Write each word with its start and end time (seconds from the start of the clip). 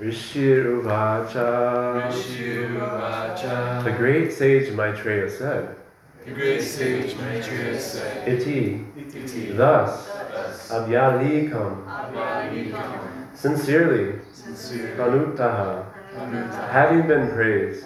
Rishiruvacha. 0.00 2.08
Rishiruvacha. 2.08 3.84
The 3.84 3.92
great 3.92 4.32
sage 4.32 4.72
Maitreya 4.72 5.28
said, 5.30 5.76
The 6.24 6.30
great 6.30 6.62
sage 6.62 7.14
Maitreya 7.16 7.78
said, 7.78 8.26
Iti, 8.26 8.86
Iti, 8.96 9.52
thus, 9.52 10.06
thus, 10.06 10.70
abhyalikam, 10.70 11.84
Abhyalikam, 11.84 13.36
sincerely, 13.36 14.20
sincere, 14.32 14.96
panutaha, 14.96 15.84
Anuta, 16.16 16.70
having 16.70 17.06
been 17.06 17.28
praised, 17.32 17.84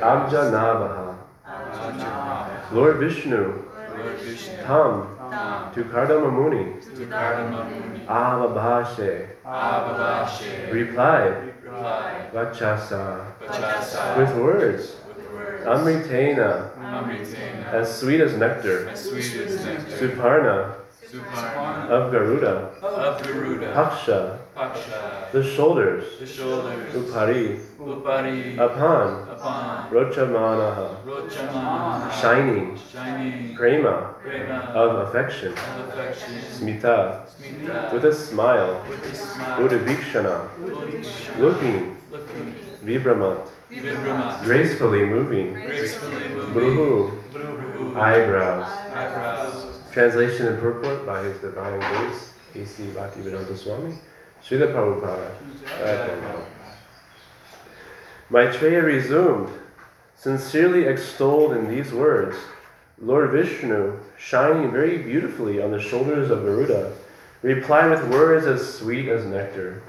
abjanavaha, 0.00 1.14
Lord 2.72 2.96
Vishnu, 3.00 3.64
Lord 3.98 4.18
Vishnu, 4.20 4.56
Tam, 4.62 5.17
Tam, 5.78 5.78
to 5.78 5.84
Kardamamuni, 5.94 6.82
Tukardamamuni, 6.84 8.06
Avabhashe, 8.06 9.28
replied, 10.72 11.54
replied, 11.62 12.32
Vachasa, 12.32 13.32
Vachasa, 13.40 14.16
with 14.18 14.34
words, 14.36 14.96
with 15.06 15.32
words, 15.32 15.64
Amritena, 15.66 16.70
Amritena, 16.78 17.72
as 17.72 18.00
sweet 18.00 18.20
as 18.20 18.34
nectar, 18.34 18.88
as 18.88 19.08
sweet 19.08 19.34
as 19.36 19.64
nectar, 19.64 19.96
Suparna, 19.96 20.74
Suparna, 21.08 21.88
of 21.88 22.12
Garuda, 22.12 22.74
of 22.82 23.22
Garuda, 23.22 23.72
Paksha, 23.74 24.38
Paksha, 24.58 25.30
the 25.30 25.42
shoulders, 25.44 26.18
the 26.18 26.26
shoulders, 26.26 26.92
Upari, 26.92 27.60
Upari, 27.78 28.58
upon, 28.58 29.28
upon, 29.28 29.88
Rochamanaha, 29.90 31.04
Rochamana, 31.04 32.10
shining, 32.20 32.76
shining, 32.92 33.54
prema, 33.54 34.14
prema, 34.20 34.72
of 34.74 35.08
affection, 35.08 35.52
of 35.52 35.88
affection, 35.88 36.34
smita, 36.50 37.24
smita, 37.28 37.92
with 37.92 38.04
a 38.04 38.12
smile, 38.12 38.84
with 38.90 39.04
a 39.04 39.14
smile, 39.14 39.60
Udavikshana, 39.60 40.48
Udiksha, 40.58 41.38
looking, 41.38 41.96
looking, 42.10 42.54
Vibramant, 42.82 43.46
Vibrama, 43.70 44.42
gracefully 44.42 45.04
moving, 45.04 45.52
gracefully 45.54 46.28
moving, 46.30 46.54
Bruhu, 46.54 47.22
Bruhu, 47.32 47.96
eyebrows. 47.96 48.66
eyebrows, 48.92 49.80
Translation 49.92 50.46
and 50.48 50.60
purport 50.60 51.06
by 51.06 51.22
His 51.22 51.38
Divine 51.38 51.78
Grace, 51.80 52.32
A.C. 52.54 52.82
Bhaktivedanta 52.94 53.56
Swami, 53.56 53.94
Srila 54.44 54.72
Prabhupada. 54.72 56.44
Maitreya 58.30 58.82
resumed, 58.82 59.48
sincerely 60.16 60.84
extolled 60.84 61.52
in 61.52 61.68
these 61.68 61.92
words, 61.92 62.36
Lord 63.00 63.30
Vishnu, 63.30 63.98
shining 64.18 64.70
very 64.72 64.98
beautifully 64.98 65.62
on 65.62 65.70
the 65.70 65.80
shoulders 65.80 66.30
of 66.30 66.42
Garuda, 66.42 66.92
replied 67.42 67.90
with 67.90 68.08
words 68.10 68.46
as 68.46 68.74
sweet 68.74 69.08
as 69.08 69.24
nectar. 69.24 69.82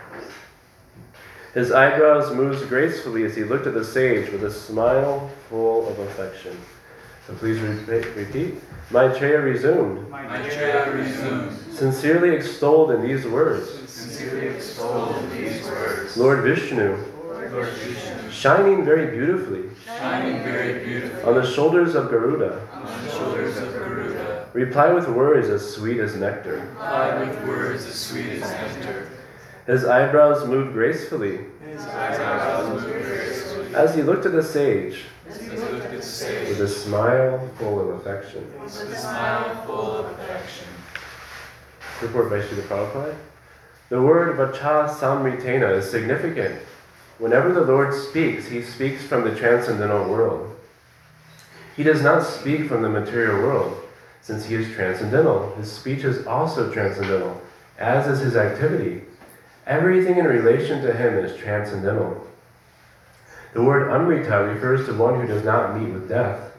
His 1.54 1.72
eyebrows 1.72 2.34
moved 2.36 2.70
gracefully 2.70 3.24
as 3.26 3.36
he 3.36 3.44
looked 3.44 3.66
at 3.66 3.74
the 3.74 3.84
sage 3.84 4.32
with 4.32 4.44
a 4.44 4.52
smile 4.52 5.30
full 5.50 5.90
of 5.90 5.98
affection. 6.00 6.56
So 7.26 7.34
please 7.34 7.60
repeat. 7.60 8.16
repeat. 8.16 8.56
Maitreya 8.92 9.40
resumed, 9.40 10.10
Maitreya 10.10 10.92
resumed, 10.92 11.52
sincerely 11.72 12.36
extolled 12.36 12.92
in 12.92 13.02
these 13.02 13.26
words, 13.26 13.79
sincerely 14.20 14.48
extolled 14.48 15.32
these 15.32 15.64
words, 15.66 16.18
Lord 16.18 16.44
Vishnu, 16.44 16.98
Lord 17.24 17.70
Vishnu, 17.70 18.30
shining 18.30 18.84
very 18.84 19.16
beautifully 19.16 19.70
shining 19.86 20.44
very 20.44 20.86
beautifully 20.86 21.24
on 21.24 21.36
the 21.36 21.46
shoulders 21.46 21.96
of 21.96 22.10
Garuda, 22.10 22.68
on 22.74 22.84
the 22.84 23.12
shoulders 23.12 23.58
of 23.58 23.74
Garuda, 23.74 24.48
replied 24.52 24.94
with 24.94 25.08
words 25.08 25.48
as 25.48 25.74
sweet 25.74 26.00
as 26.00 26.16
nectar. 26.16 26.60
replied 26.72 27.30
with 27.30 27.48
words 27.48 27.86
as 27.86 27.96
sweet 27.96 28.30
as 28.30 28.42
nectar. 28.42 29.10
His 29.68 29.86
eyebrows 29.86 30.48
moved 30.48 30.74
gracefully 30.74 31.40
His 31.66 31.86
eyebrows 31.86 32.70
moved 32.74 32.92
gracefully 32.92 33.74
as 33.74 33.96
he 33.96 34.02
looked 34.02 34.26
at 34.26 34.34
the 34.34 34.44
sage 34.44 35.06
as 35.30 35.40
he 35.40 35.50
looked 35.50 35.86
at 35.86 35.92
the 35.92 35.98
with 36.50 36.62
a 36.62 36.68
smile 36.68 37.50
full 37.58 37.80
of 37.80 38.00
affection. 38.00 38.52
with 38.62 38.76
a 38.82 38.96
smile 38.96 39.66
full 39.66 39.98
of 39.98 40.06
affection. 40.08 40.68
Report 42.02 42.30
by 42.30 42.40
Srila 42.40 42.64
Prabhupada. 42.64 43.16
The 43.90 44.02
word 44.02 44.38
vacha 44.38 44.88
samritena 44.88 45.78
is 45.78 45.90
significant. 45.90 46.62
Whenever 47.18 47.52
the 47.52 47.62
Lord 47.62 47.94
speaks, 47.94 48.48
he 48.48 48.62
speaks 48.62 49.04
from 49.04 49.24
the 49.24 49.36
transcendental 49.36 50.08
world. 50.08 50.56
He 51.76 51.84
does 51.84 52.02
not 52.02 52.24
speak 52.24 52.68
from 52.68 52.84
the 52.84 52.90
material 52.90 53.42
world. 53.42 53.84
Since 54.22 54.46
he 54.46 54.56
is 54.56 54.72
transcendental, 54.74 55.56
his 55.56 55.72
speech 55.72 56.04
is 56.04 56.28
also 56.28 56.72
transcendental, 56.72 57.42
as 57.80 58.08
is 58.08 58.20
his 58.20 58.36
activity. 58.36 59.02
Everything 59.66 60.18
in 60.18 60.26
relation 60.26 60.84
to 60.84 60.94
him 60.94 61.18
is 61.18 61.36
transcendental. 61.38 62.28
The 63.54 63.64
word 63.64 63.90
amrita 63.90 64.44
refers 64.54 64.86
to 64.86 64.94
one 64.94 65.20
who 65.20 65.26
does 65.26 65.44
not 65.44 65.80
meet 65.80 65.92
with 65.92 66.08
death. 66.08 66.52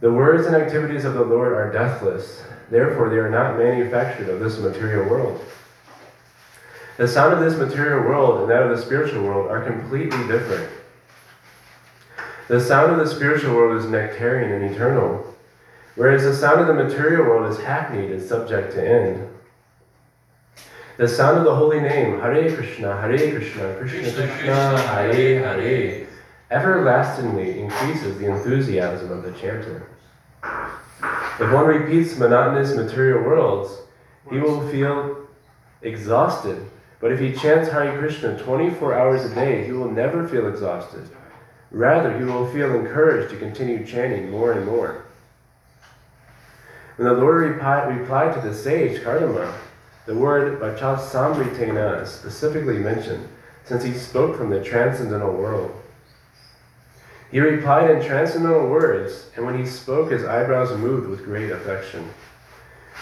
The 0.00 0.12
words 0.12 0.46
and 0.46 0.56
activities 0.56 1.04
of 1.04 1.14
the 1.14 1.24
Lord 1.24 1.52
are 1.52 1.70
deathless, 1.70 2.42
therefore, 2.70 3.10
they 3.10 3.18
are 3.18 3.30
not 3.30 3.58
manufactured 3.58 4.30
of 4.30 4.40
this 4.40 4.58
material 4.58 5.08
world. 5.08 5.44
The 7.02 7.08
sound 7.08 7.34
of 7.34 7.40
this 7.40 7.58
material 7.58 8.04
world 8.04 8.42
and 8.42 8.50
that 8.52 8.62
of 8.62 8.70
the 8.70 8.80
spiritual 8.80 9.24
world 9.24 9.50
are 9.50 9.60
completely 9.60 10.24
different. 10.28 10.70
The 12.46 12.60
sound 12.60 12.92
of 12.92 12.98
the 12.98 13.12
spiritual 13.12 13.56
world 13.56 13.76
is 13.76 13.90
nectarian 13.90 14.52
and 14.52 14.72
eternal, 14.72 15.34
whereas 15.96 16.22
the 16.22 16.32
sound 16.32 16.60
of 16.60 16.68
the 16.68 16.74
material 16.74 17.24
world 17.24 17.50
is 17.50 17.58
hackneyed 17.58 18.12
and 18.12 18.22
subject 18.22 18.74
to 18.74 18.88
end. 18.88 19.28
The 20.96 21.08
sound 21.08 21.38
of 21.38 21.44
the 21.44 21.56
holy 21.56 21.80
name, 21.80 22.20
Hare 22.20 22.54
Krishna, 22.54 22.96
Hare 23.00 23.32
Krishna, 23.32 23.74
Krishna 23.78 24.12
Krishna, 24.12 24.78
Hare 24.82 25.40
Hare, 25.40 26.06
everlastingly 26.52 27.58
increases 27.58 28.16
the 28.18 28.30
enthusiasm 28.30 29.10
of 29.10 29.24
the 29.24 29.32
chanter. 29.32 29.88
If 30.44 31.52
one 31.52 31.66
repeats 31.66 32.16
monotonous 32.16 32.76
material 32.76 33.24
worlds, 33.24 33.76
he 34.30 34.38
will 34.38 34.68
feel 34.68 35.26
exhausted. 35.82 36.64
But 37.02 37.10
if 37.10 37.18
he 37.18 37.32
chants 37.32 37.68
Hare 37.68 37.98
Krishna 37.98 38.38
24 38.38 38.94
hours 38.94 39.24
a 39.24 39.34
day, 39.34 39.64
he 39.64 39.72
will 39.72 39.90
never 39.90 40.26
feel 40.28 40.46
exhausted. 40.46 41.02
Rather, 41.72 42.16
he 42.16 42.24
will 42.24 42.46
feel 42.52 42.76
encouraged 42.76 43.30
to 43.30 43.38
continue 43.40 43.84
chanting 43.84 44.30
more 44.30 44.52
and 44.52 44.64
more. 44.64 45.04
When 46.96 47.08
the 47.08 47.14
Lord 47.14 47.42
repi- 47.42 47.98
replied 47.98 48.34
to 48.34 48.40
the 48.40 48.54
sage 48.54 49.02
Kardama, 49.02 49.52
the 50.06 50.14
word 50.14 50.60
Vachasamritena 50.60 52.02
is 52.02 52.10
specifically 52.10 52.78
mentioned, 52.78 53.28
since 53.64 53.82
he 53.82 53.94
spoke 53.94 54.36
from 54.36 54.50
the 54.50 54.62
transcendental 54.62 55.32
world. 55.32 55.74
He 57.32 57.40
replied 57.40 57.90
in 57.90 58.00
transcendental 58.00 58.68
words, 58.68 59.26
and 59.34 59.44
when 59.44 59.58
he 59.58 59.66
spoke, 59.66 60.12
his 60.12 60.24
eyebrows 60.24 60.78
moved 60.78 61.08
with 61.08 61.24
great 61.24 61.50
affection. 61.50 62.08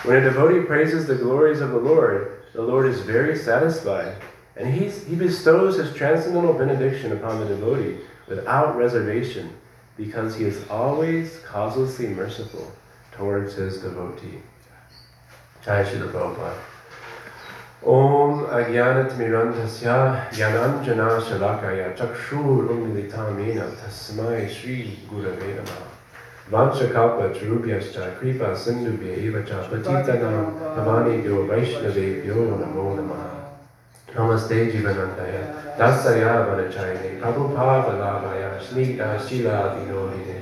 When 0.05 0.17
a 0.17 0.23
devotee 0.23 0.65
praises 0.65 1.07
the 1.07 1.17
glories 1.17 1.61
of 1.61 1.73
the 1.73 1.79
Lord, 1.79 2.40
the 2.53 2.63
Lord 2.63 2.87
is 2.87 3.01
very 3.01 3.37
satisfied, 3.37 4.17
and 4.57 4.73
he's, 4.73 5.05
he 5.07 5.15
bestows 5.15 5.77
his 5.77 5.95
transcendental 5.95 6.53
benediction 6.53 7.13
upon 7.13 7.41
the 7.41 7.47
devotee 7.47 7.99
without 8.29 8.77
reservation, 8.77 9.53
because 9.97 10.37
he 10.37 10.45
is 10.45 10.67
always 10.69 11.41
causelessly 11.41 12.09
merciful 12.09 12.71
towards 13.13 13.55
his 13.55 13.81
devotee. 13.83 14.41
Jai 15.65 15.85
Srila 15.85 16.11
Shalakaya 21.23 21.97
Tasmai 23.77 24.51
Shri 24.51 24.99
Gurave 25.09 25.65
वांशकापद्रुभ्यश्च 26.53 27.97
कृपासिन्धुभ्यैव 28.21 29.35
च 29.49 29.59
पतितनां 29.71 30.45
भवानेभ्यो 30.77 31.43
नमो 32.63 32.87
नमस्ते 34.09 34.65
जीवनन्दाय 34.71 35.37
दासर्यावनचायिने 35.79 37.11
प्रभुभावलाभाय 37.21 38.43
श्रीराशीलादिनोदिने 38.69 40.39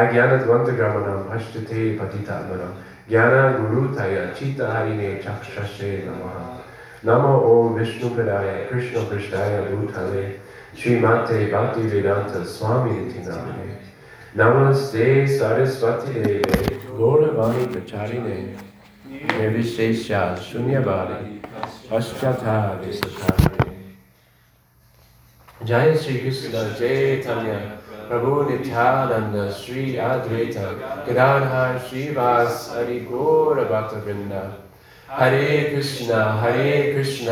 अज्ञानद्वन्द्वगमनं 0.00 1.22
पश्यते 1.28 1.84
पतितात्मनं 1.98 2.72
ज्ञानगुरुतय 3.10 4.16
चित्तहरिणे 4.38 5.14
चक्षसे 5.24 5.92
नमः 6.06 6.36
नमो 7.06 7.32
ॐ 7.52 7.74
विष्णुपदाय 7.78 8.50
कृष्णपृष्ठाय 8.70 9.60
भूतले 9.70 10.28
श्रीमाते 10.82 11.44
भातिवेदान्त 11.52 12.36
स्वामिनिति 12.56 13.20
नमस्ते 14.36 15.26
सरस्वती 15.38 16.38
गौरवाणी 16.90 17.66
प्रचारिणे 17.66 18.56
निर्विशेषा 19.38 20.34
शून्यवादी 20.36 21.42
पश्चाता 21.90 22.80
विशता 22.84 23.36
जय 25.64 25.94
श्री 25.94 26.18
कृष्ण 26.18 26.72
चैतन्य 26.72 27.52
प्रभु 28.08 28.42
नित्यानंद 28.50 29.52
श्री 29.52 29.96
अद्वैत 29.96 30.58
गिराधा 31.08 31.78
श्रीवास, 31.78 32.74
हरि 32.76 33.00
गौर 33.00 33.56
भक्तवृंद 33.56 34.52
हरे 35.10 35.72
कृष्ण 35.76 36.14
हरे 36.14 36.92
कृष्ण, 36.92 37.26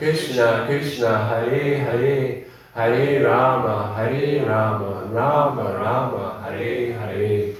कृष्णा 0.00 0.66
कृष्णा, 0.68 1.18
हरे 1.18 1.86
हरे। 1.90 2.42
हरे 2.76 3.18
राम 3.18 3.62
हरे 3.94 4.44
Ram 4.48 4.82
Ram 5.16 5.60
Ram. 5.60 6.25
Hare 6.56 6.98
Hare. 6.98 7.54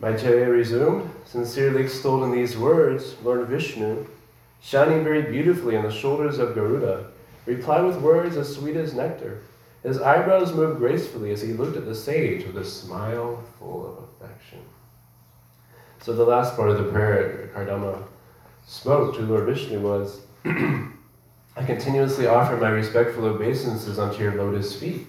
Maitreya 0.00 0.48
resumed, 0.48 1.10
sincerely 1.26 1.82
extolling 1.82 2.32
these 2.32 2.56
words, 2.56 3.16
Lord 3.22 3.46
Vishnu, 3.48 4.06
shining 4.62 5.04
very 5.04 5.22
beautifully 5.22 5.76
on 5.76 5.84
the 5.84 5.90
shoulders 5.90 6.38
of 6.38 6.54
Garuda, 6.54 7.06
replied 7.44 7.84
with 7.84 8.00
words 8.00 8.36
as 8.36 8.54
sweet 8.54 8.76
as 8.76 8.94
nectar. 8.94 9.42
His 9.82 10.00
eyebrows 10.00 10.52
moved 10.52 10.78
gracefully 10.78 11.32
as 11.32 11.42
he 11.42 11.52
looked 11.52 11.76
at 11.76 11.86
the 11.86 11.94
sage 11.94 12.46
with 12.46 12.56
a 12.56 12.64
smile 12.64 13.42
full 13.58 13.86
of 13.86 14.04
affection. 14.04 14.60
So 16.02 16.14
the 16.14 16.24
last 16.24 16.56
part 16.56 16.70
of 16.70 16.78
the 16.78 16.90
prayer 16.90 17.50
Kardama 17.54 18.02
spoke 18.66 19.14
to 19.16 19.22
Lord 19.22 19.46
Vishnu 19.46 19.80
was, 19.80 20.20
I 20.44 21.64
continuously 21.66 22.26
offer 22.26 22.56
my 22.56 22.70
respectful 22.70 23.26
obeisances 23.26 23.98
unto 23.98 24.22
your 24.22 24.34
lotus 24.34 24.78
feet, 24.78 25.06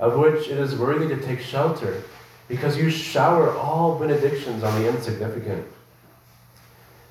of 0.00 0.16
which 0.16 0.48
it 0.48 0.58
is 0.58 0.74
worthy 0.74 1.06
to 1.14 1.22
take 1.22 1.40
shelter, 1.40 2.02
because 2.48 2.76
you 2.76 2.90
shower 2.90 3.56
all 3.56 3.98
benedictions 3.98 4.64
on 4.64 4.82
the 4.82 4.88
insignificant. 4.88 5.64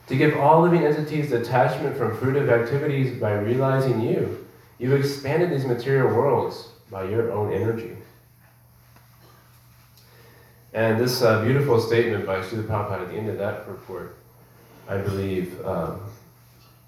To 0.08 0.16
give 0.16 0.36
all 0.38 0.64
living 0.64 0.84
entities 0.84 1.30
detachment 1.30 1.96
from 1.96 2.18
fruitive 2.18 2.50
activities 2.50 3.18
by 3.22 3.34
realizing 3.34 4.02
you, 4.02 4.46
you 4.80 4.96
expanded 4.96 5.52
these 5.52 5.66
material 5.66 6.08
worlds 6.08 6.70
by 6.90 7.04
your 7.04 7.32
own 7.32 7.54
energy. 7.54 7.96
And 10.74 11.00
this 11.00 11.22
uh, 11.22 11.44
beautiful 11.44 11.80
statement 11.80 12.26
by 12.26 12.40
Srila 12.40 12.64
Prabhupada 12.64 13.02
at 13.04 13.10
the 13.10 13.16
end 13.16 13.30
of 13.30 13.38
that 13.38 13.68
report, 13.68 14.18
I 14.88 14.98
believe, 14.98 15.64
um, 15.64 16.02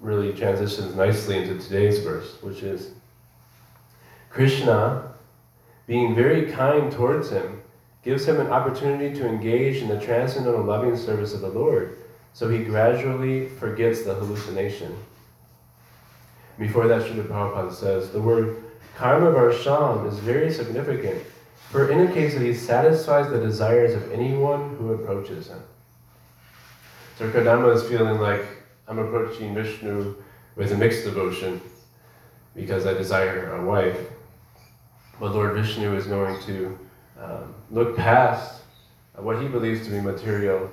really 0.00 0.32
transitions 0.32 0.96
nicely 0.96 1.38
into 1.38 1.58
today's 1.58 2.00
verse, 2.00 2.42
which 2.42 2.64
is 2.64 2.90
Krishna, 4.30 5.11
being 5.92 6.14
very 6.14 6.50
kind 6.50 6.90
towards 6.90 7.28
him, 7.28 7.60
gives 8.02 8.24
him 8.24 8.40
an 8.40 8.46
opportunity 8.46 9.14
to 9.14 9.28
engage 9.28 9.82
in 9.82 9.88
the 9.88 10.00
transcendental 10.00 10.64
loving 10.64 10.96
service 10.96 11.34
of 11.34 11.42
the 11.42 11.48
Lord, 11.48 11.98
so 12.32 12.48
he 12.48 12.64
gradually 12.64 13.46
forgets 13.60 14.02
the 14.02 14.14
hallucination. 14.14 14.96
Before 16.58 16.88
that, 16.88 17.02
Srila 17.02 17.26
Prabhupada 17.26 17.74
says, 17.74 18.10
the 18.10 18.22
word 18.22 18.64
kama 18.96 19.32
varsham 19.32 20.08
is 20.08 20.18
very 20.20 20.50
significant 20.50 21.22
for 21.72 21.88
it 21.88 21.90
indicates 21.90 22.34
that 22.34 22.42
he 22.42 22.54
satisfies 22.54 23.30
the 23.30 23.40
desires 23.40 23.94
of 23.94 24.12
anyone 24.12 24.76
who 24.76 24.92
approaches 24.92 25.48
him. 25.48 25.62
So 27.18 27.30
Kardama 27.30 27.74
is 27.74 27.82
feeling 27.82 28.18
like 28.18 28.44
I'm 28.88 28.98
approaching 28.98 29.54
Vishnu 29.54 30.14
with 30.56 30.72
a 30.72 30.76
mixed 30.76 31.04
devotion 31.04 31.60
because 32.54 32.84
I 32.86 32.92
desire 32.92 33.56
a 33.56 33.64
wife. 33.64 33.98
But 35.20 35.32
Lord 35.32 35.54
Vishnu 35.54 35.94
is 35.96 36.06
going 36.06 36.40
to 36.42 36.78
um, 37.20 37.54
look 37.70 37.96
past 37.96 38.62
what 39.16 39.40
he 39.40 39.48
believes 39.48 39.84
to 39.86 39.90
be 39.90 40.00
material 40.00 40.70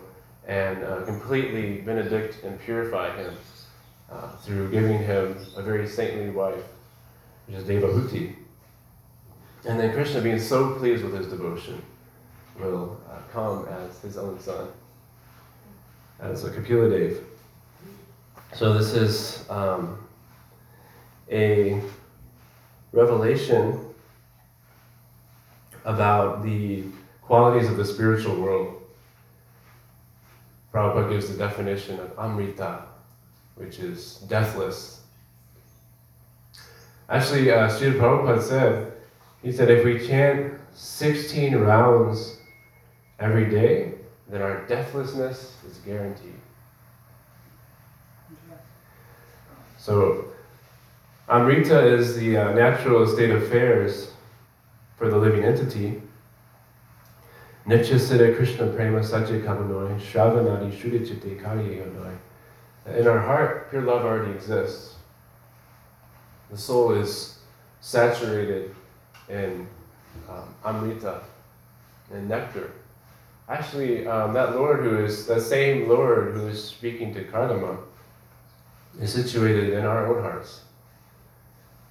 and 0.48 0.84
uh, 0.84 1.06
completely 1.06 1.82
benedict 1.82 2.44
and 2.44 2.60
purify 2.62 3.16
him 3.16 3.36
uh, 4.12 4.30
through 4.38 4.72
giving 4.72 4.98
him 4.98 5.38
a 5.56 5.62
very 5.62 5.88
saintly 5.88 6.30
wife, 6.30 6.64
which 7.46 7.58
is 7.58 7.64
Devahuti. 7.66 8.36
And 9.68 9.80
then 9.80 9.94
Krishna, 9.94 10.22
being 10.22 10.40
so 10.40 10.76
pleased 10.76 11.04
with 11.04 11.14
his 11.14 11.28
devotion, 11.28 11.82
will 12.60 13.00
uh, 13.10 13.20
come 13.32 13.68
as 13.68 14.00
his 14.00 14.18
own 14.18 14.40
son, 14.40 14.70
as 16.20 16.44
a 16.44 16.52
Kapila 16.52 16.90
Dev. 16.90 17.24
So 18.54 18.74
this 18.74 18.94
is 18.94 19.46
um, 19.50 20.08
a 21.32 21.82
revelation 22.92 23.89
about 25.90 26.44
the 26.44 26.84
qualities 27.24 27.68
of 27.68 27.78
the 27.78 27.86
spiritual 27.86 28.40
world. 28.40 28.76
Prabhupada 30.72 31.10
gives 31.10 31.30
the 31.30 31.38
definition 31.38 32.00
of 32.00 32.12
Amrita, 32.18 32.84
which 33.56 33.80
is 33.80 34.18
deathless. 34.28 35.02
Actually, 37.10 37.50
uh, 37.50 37.68
Srila 37.68 38.00
Prabhupada 38.00 38.42
said 38.42 38.94
he 39.42 39.52
said, 39.52 39.72
if 39.72 39.86
we 39.86 40.06
chant 40.06 40.54
16 40.74 41.56
rounds 41.56 42.38
every 43.20 43.50
day, 43.50 43.94
then 44.30 44.42
our 44.42 44.66
deathlessness 44.68 45.56
is 45.68 45.78
guaranteed. 45.78 46.36
So, 49.78 50.26
Amrita 51.30 51.88
is 51.88 52.18
the 52.18 52.38
uh, 52.38 52.54
natural 52.54 53.08
state 53.08 53.32
of 53.32 53.44
affairs 53.44 54.12
for 55.00 55.10
the 55.10 55.18
living 55.18 55.46
entity. 55.46 56.02
Nitya 57.66 57.96
Siddha 57.96 58.36
Krishna 58.36 58.68
Prema 58.68 59.02
Satya 59.02 59.40
Kamanoi, 59.40 59.98
Shravanadi 60.00 60.72
Shudichite 60.74 61.42
Karyayanoi. 61.42 62.18
In 62.98 63.08
our 63.08 63.20
heart, 63.20 63.70
pure 63.70 63.82
love 63.82 64.06
already 64.06 64.34
exists. 64.34 64.96
The 66.52 66.58
soul 66.58 66.94
is 66.94 67.40
saturated 67.80 68.76
in 69.30 69.68
um, 70.28 70.54
Amrita 70.66 71.22
and 72.12 72.28
nectar. 72.28 72.72
Actually, 73.48 74.06
um, 74.06 74.34
that 74.34 74.56
Lord 74.56 74.82
who 74.82 75.06
is, 75.06 75.26
the 75.28 75.40
same 75.40 75.88
Lord 75.88 76.34
who 76.34 76.48
is 76.48 76.62
speaking 76.62 77.14
to 77.14 77.24
Kardama, 77.24 77.78
is 79.00 79.14
situated 79.14 79.74
in 79.74 79.86
our 79.86 80.08
own 80.08 80.22
hearts, 80.22 80.62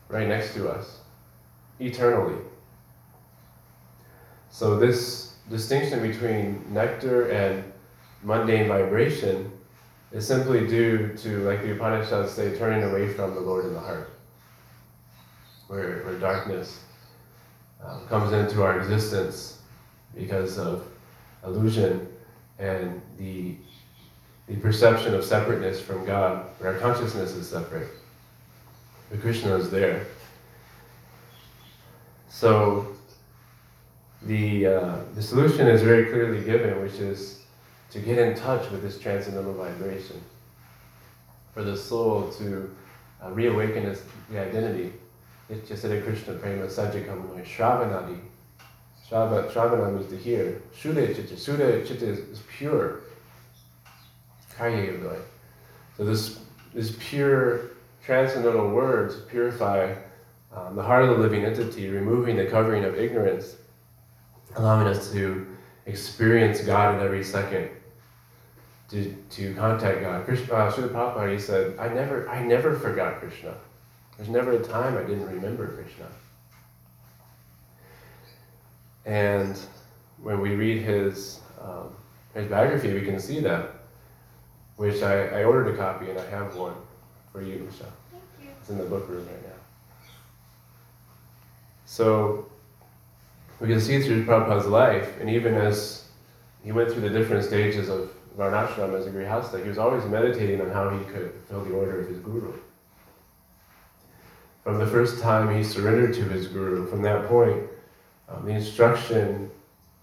right 0.09 0.29
next 0.29 0.53
to 0.55 0.69
us, 0.69 0.99
eternally. 1.81 2.37
So, 4.59 4.77
this 4.77 5.35
distinction 5.49 6.03
between 6.03 6.65
nectar 6.75 7.31
and 7.31 7.63
mundane 8.25 8.67
vibration 8.67 9.53
is 10.11 10.27
simply 10.27 10.67
due 10.67 11.17
to, 11.19 11.49
like 11.49 11.63
the 11.63 11.77
Upanishads 11.77 12.33
say, 12.33 12.59
turning 12.59 12.83
away 12.83 13.07
from 13.07 13.37
the 13.37 13.41
Lord 13.41 13.67
in 13.67 13.75
the 13.75 13.79
heart, 13.79 14.11
where, 15.69 16.03
where 16.03 16.19
darkness 16.19 16.81
um, 17.87 18.05
comes 18.09 18.33
into 18.33 18.65
our 18.65 18.81
existence 18.81 19.61
because 20.17 20.59
of 20.59 20.89
illusion 21.45 22.09
and 22.59 23.01
the, 23.17 23.55
the 24.49 24.57
perception 24.57 25.15
of 25.15 25.25
separateness 25.25 25.81
from 25.81 26.05
God, 26.05 26.47
where 26.59 26.73
our 26.73 26.81
consciousness 26.81 27.31
is 27.31 27.49
separate. 27.49 27.91
But 29.09 29.21
Krishna 29.21 29.55
is 29.55 29.71
there. 29.71 30.05
So 32.29 32.98
the, 34.23 34.67
uh, 34.67 34.97
the 35.15 35.23
solution 35.23 35.69
is 35.69 35.83
very 35.83 36.07
clearly 36.07 36.45
given, 36.45 36.81
which 36.83 36.95
is 36.95 37.43
to 37.91 38.01
get 38.01 38.19
in 38.19 38.35
touch 38.35 38.71
with 38.71 38.83
this 38.83 38.99
transcendental 38.99 39.55
vibration, 39.55 40.21
for 41.55 41.63
the 41.63 41.77
soul 41.77 42.31
to 42.33 42.75
uh, 43.23 43.31
reawaken 43.31 43.87
its 43.87 44.03
the 44.31 44.39
identity 44.39 44.93
Nityasada 45.51 46.05
Krishna 46.05 46.35
Prema 46.35 46.67
Sajjakamai 46.67 47.45
Shravanadi. 47.45 48.19
Shrava, 49.09 49.51
Shravana 49.51 49.95
means 49.95 50.11
to 50.11 50.19
hear. 50.19 50.61
Shuddha 50.79 51.15
Chitta. 51.15 51.35
Shuddha 51.35 51.87
Chitta 51.87 52.07
is, 52.07 52.19
is 52.19 52.43
pure. 52.59 53.01
Karya 54.55 55.23
So 55.97 56.05
this, 56.05 56.41
this 56.75 56.95
pure 56.99 57.71
transcendental 58.05 58.69
words 58.71 59.17
purify 59.29 59.95
um, 60.55 60.77
the 60.77 60.83
heart 60.83 61.05
of 61.05 61.11
the 61.11 61.17
living 61.17 61.45
entity, 61.45 61.89
removing 61.89 62.37
the 62.37 62.47
covering 62.47 62.85
of 62.85 62.99
ignorance, 62.99 63.57
allowing 64.57 64.87
us 64.87 65.11
to 65.13 65.47
experience 65.87 66.61
God 66.61 66.95
in 66.95 67.01
every 67.05 67.25
second, 67.25 67.71
to, 68.91 69.15
to 69.31 69.55
contact 69.55 70.01
God. 70.01 70.25
Krishna, 70.25 70.55
uh, 70.55 70.73
Srila 70.73 70.89
Prabhupada, 70.91 71.33
he 71.33 71.39
said, 71.39 71.79
I 71.79 71.89
never, 71.89 72.29
I 72.29 72.43
never 72.43 72.75
forgot 72.75 73.21
Krishna. 73.21 73.55
There's 74.17 74.29
never 74.29 74.53
a 74.53 74.63
time 74.63 74.97
I 74.97 75.03
didn't 75.03 75.27
remember 75.27 75.69
Krishna. 75.69 76.07
And 79.07 79.59
when 80.23 80.41
we 80.41 80.55
read 80.55 80.83
his, 80.83 81.41
um, 81.63 81.95
his 82.35 82.47
biography, 82.49 82.93
we 82.93 83.03
can 83.03 83.19
see 83.19 83.41
that, 83.41 83.71
which 84.77 85.03
I, 85.03 85.29
I 85.29 85.45
ordered 85.45 85.75
a 85.75 85.77
copy 85.77 86.11
and 86.11 86.19
I 86.19 86.29
have 86.31 86.57
one 86.57 86.75
for 87.33 87.43
you, 87.43 87.61
Michelle. 87.61 87.87
Thank 88.11 88.23
you. 88.43 88.51
It's 88.61 88.71
in 88.71 88.79
the 88.79 88.85
book 88.85 89.09
room 89.09 89.27
right 89.27 89.43
now. 89.43 89.55
So 91.87 92.51
we 93.61 93.69
can 93.69 93.81
see 93.81 94.01
through 94.03 94.25
Prabhupada's 94.25 94.67
life, 94.67 95.19
and 95.21 95.29
even 95.29 95.55
as 95.55 96.05
he 96.63 96.73
went 96.73 96.91
through 96.91 97.03
the 97.03 97.11
different 97.11 97.45
stages 97.45 97.89
of 97.89 98.11
Varnashram 98.37 98.97
as 98.97 99.07
a 99.07 99.11
Grihasta, 99.11 99.63
he 99.63 99.69
was 99.69 99.79
always 99.79 100.05
meditating 100.05 100.61
on 100.61 100.71
how 100.71 100.91
he 100.91 101.05
could 101.07 101.33
fulfill 101.49 101.65
the 101.65 101.77
order 101.77 102.01
of 102.01 102.09
his 102.09 102.19
guru. 102.19 102.53
From 104.63 104.79
the 104.79 104.87
first 104.87 105.21
time 105.21 105.55
he 105.55 105.65
surrendered 105.65 106.15
to 106.15 106.25
his 106.25 106.47
guru, 106.47 106.87
from 106.87 107.03
that 107.03 107.27
point, 107.27 107.63
um, 108.29 108.45
the 108.45 108.53
instruction 108.53 109.51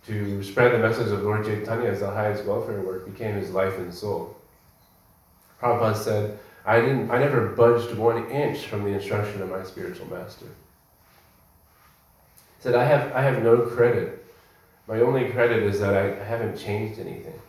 to 0.08 0.44
spread 0.44 0.74
the 0.74 0.80
message 0.80 1.12
of 1.12 1.24
Lord 1.24 1.46
Chaitanya 1.46 1.90
as 1.90 2.00
the 2.00 2.10
highest 2.10 2.46
welfare 2.46 2.82
work 2.82 3.06
became 3.06 3.36
his 3.36 3.52
life 3.52 3.78
and 3.78 3.94
soul. 3.94 4.36
Prabhupada 5.62 5.96
said, 5.96 6.40
I 6.66 6.82
didn't 6.82 7.12
I 7.12 7.20
never 7.20 7.50
budged 7.50 7.96
one 7.96 8.30
inch 8.30 8.66
from 8.66 8.84
the 8.84 8.90
instruction 8.90 9.42
of 9.42 9.50
my 9.50 9.64
spiritual 9.64 10.08
master. 10.08 10.48
Said, 12.66 12.74
I 12.74 12.84
have 12.86 13.12
I 13.12 13.22
have 13.22 13.44
no 13.44 13.58
credit. 13.58 14.26
My 14.88 15.00
only 15.02 15.30
credit 15.30 15.62
is 15.62 15.80
that 15.82 15.94
I, 15.94 16.20
I 16.20 16.24
haven't 16.24 16.58
changed 16.58 17.00
anything. 17.00 17.40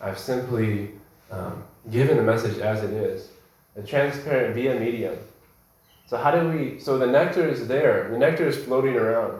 I've 0.00 0.18
simply 0.18 0.92
um, 1.30 1.62
given 1.90 2.16
the 2.16 2.22
message 2.22 2.56
as 2.60 2.82
it 2.82 2.94
is, 2.94 3.28
a 3.76 3.82
transparent 3.82 4.54
via 4.54 4.80
medium. 4.80 5.18
So 6.06 6.16
how 6.16 6.30
do 6.30 6.48
we? 6.48 6.80
So 6.80 6.96
the 6.96 7.08
nectar 7.08 7.46
is 7.46 7.68
there. 7.68 8.08
The 8.10 8.16
nectar 8.16 8.48
is 8.48 8.56
floating 8.56 8.96
around. 8.96 9.38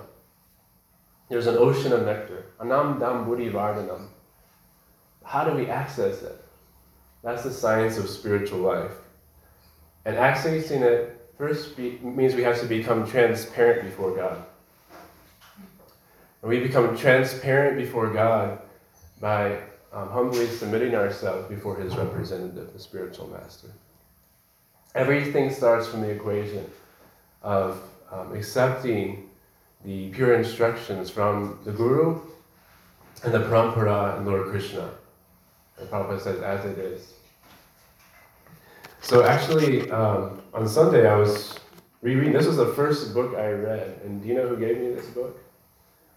There's 1.31 1.47
an 1.47 1.57
ocean 1.57 1.95
of 1.95 2.05
nectar. 2.05 2.45
Anam 2.61 2.99
dam 2.99 3.25
buddhi 3.25 3.49
vardhanam. 3.49 4.09
How 5.25 5.45
do 5.45 5.57
we 5.57 5.71
access 5.71 6.21
it? 6.21 6.45
That's 7.23 7.45
the 7.45 7.51
science 7.51 7.97
of 7.97 8.11
spiritual 8.11 8.59
life. 8.59 8.93
And 10.05 10.17
accessing 10.19 10.83
it 10.83 11.18
first 11.39 11.77
be, 11.77 11.99
means 12.03 12.35
we 12.35 12.43
have 12.43 12.61
to 12.61 12.67
become 12.67 13.09
transparent 13.09 13.83
before 13.85 14.15
God. 14.15 14.45
And 16.43 16.51
we 16.51 16.61
become 16.61 16.97
transparent 16.97 17.79
before 17.79 18.11
God 18.13 18.61
by 19.21 19.59
um, 19.93 20.11
humbly 20.11 20.47
submitting 20.47 20.95
ourselves 20.95 21.49
before 21.49 21.77
His 21.77 21.97
representative, 21.97 22.73
the 22.73 22.79
spiritual 22.79 23.29
master. 23.29 23.69
Everything 24.95 25.51
starts 25.53 25.87
from 25.87 26.03
the 26.03 26.11
equation 26.11 26.69
of 27.43 27.81
um, 28.11 28.35
accepting 28.35 29.29
the 29.85 30.09
pure 30.11 30.35
instructions 30.35 31.09
from 31.09 31.59
the 31.65 31.73
Guru 31.73 32.21
and 33.25 33.33
the 33.33 33.39
Parampara 33.39 34.17
and 34.17 34.27
Lord 34.27 34.49
Krishna. 34.49 34.91
And 35.79 35.89
Prabhupada 35.89 36.21
says, 36.21 36.43
as 36.43 36.65
it 36.65 36.79
is. 36.79 37.13
So 39.01 39.25
actually, 39.25 39.91
um, 39.91 40.43
on 40.53 40.69
Sunday 40.69 41.09
I 41.09 41.17
was 41.17 41.59
rereading. 42.03 42.33
This 42.33 42.47
was 42.47 42.57
the 42.57 42.73
first 42.75 43.15
book 43.15 43.35
I 43.37 43.51
read, 43.51 44.01
and 44.05 44.23
do 44.23 44.29
you 44.29 44.35
know 44.35 44.49
who 44.49 44.57
gave 44.57 44.79
me 44.79 44.91
this 44.91 45.07
book, 45.07 45.39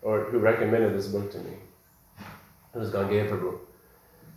or 0.01 0.21
who 0.25 0.39
recommended 0.39 0.93
this 0.93 1.07
book 1.07 1.31
to 1.31 1.39
me? 1.39 1.53
It 2.73 2.77
was 2.77 2.91
Gangeya 2.91 3.29
Prabhu. 3.29 3.59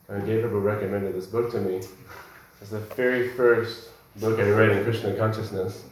Prabhu 0.09 0.63
recommended 0.63 1.15
this 1.15 1.27
book 1.27 1.51
to 1.53 1.61
me. 1.61 1.81
It's 2.61 2.71
the 2.71 2.81
very 2.81 3.29
first 3.31 3.91
book 4.17 4.39
I 4.39 4.49
read 4.49 4.71
in 4.71 4.85
Krishna 4.85 5.15
consciousness. 5.15 5.85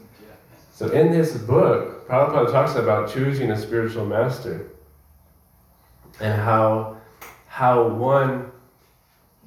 So 0.74 0.88
in 0.88 1.12
this 1.12 1.36
book, 1.36 2.08
Prabhupada 2.08 2.50
talks 2.50 2.76
about 2.76 3.12
choosing 3.12 3.50
a 3.50 3.58
spiritual 3.60 4.06
master 4.06 4.70
and 6.20 6.40
how 6.40 6.96
how 7.46 7.86
one 7.88 8.50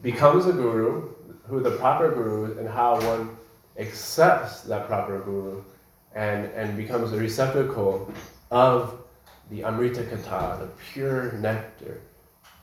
becomes 0.03 0.45
a 0.45 0.51
guru, 0.51 1.14
who 1.47 1.61
the 1.61 1.71
proper 1.71 2.11
guru, 2.11 2.51
is 2.51 2.57
and 2.57 2.67
how 2.67 2.99
one 3.01 3.37
accepts 3.77 4.61
that 4.61 4.87
proper 4.87 5.19
guru 5.19 5.63
and, 6.13 6.45
and 6.53 6.77
becomes 6.77 7.11
a 7.11 7.17
receptacle 7.17 8.11
of 8.51 8.99
the 9.49 9.63
Amrita 9.63 10.03
Katha, 10.03 10.59
the 10.59 10.67
pure 10.91 11.33
nectar, 11.33 12.01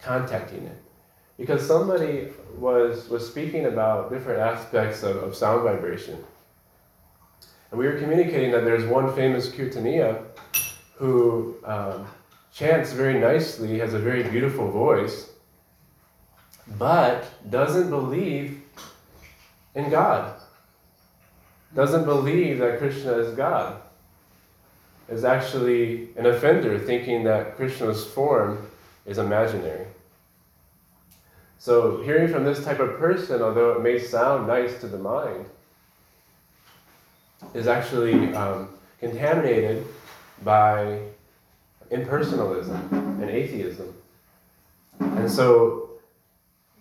contacting 0.01 0.67
it. 0.67 0.83
Because 1.39 1.67
somebody 1.67 2.29
was, 2.57 3.09
was 3.09 3.27
speaking 3.27 3.67
about 3.67 4.11
different 4.11 4.41
aspects 4.41 5.03
of, 5.03 5.17
of 5.17 5.35
sound 5.37 5.63
vibration. 5.63 6.23
And 7.71 7.79
we 7.79 7.87
were 7.87 7.99
communicating 7.99 8.51
that 8.53 8.65
there's 8.65 8.85
one 8.85 9.15
famous 9.15 9.49
Kirtaniya 9.49 10.25
who 10.97 11.57
um, 11.65 12.07
chants 12.53 12.93
very 12.93 13.19
nicely, 13.19 13.79
has 13.79 13.95
a 13.95 13.99
very 13.99 14.23
beautiful 14.25 14.71
voice, 14.71 15.31
but 16.79 17.25
doesn't 17.51 17.91
believe 17.91 18.62
in 19.75 19.91
God. 19.91 20.41
Doesn't 21.75 22.05
believe 22.05 22.59
that 22.59 22.79
Krishna 22.79 23.13
is 23.13 23.35
God. 23.35 23.81
Is 25.09 25.25
actually 25.25 26.09
an 26.17 26.27
offender 26.27 26.79
thinking 26.79 27.25
that 27.25 27.57
Krishna's 27.57 28.05
form 28.05 28.67
is 29.07 29.19
imaginary. 29.19 29.87
So, 31.59 32.03
hearing 32.03 32.33
from 32.33 32.45
this 32.45 32.65
type 32.65 32.81
of 32.81 32.99
person, 32.99 33.41
although 33.41 33.73
it 33.73 33.83
may 33.83 33.99
sound 33.99 34.47
nice 34.47 34.81
to 34.81 34.89
the 34.89 34.99
mind, 34.99 35.47
is 37.55 37.67
actually 37.67 38.35
um, 38.35 38.69
contaminated 39.01 39.85
by 40.45 41.01
impersonalism 41.91 42.91
and 42.93 43.31
atheism. 43.31 43.95
And 45.01 45.31
so 45.31 45.91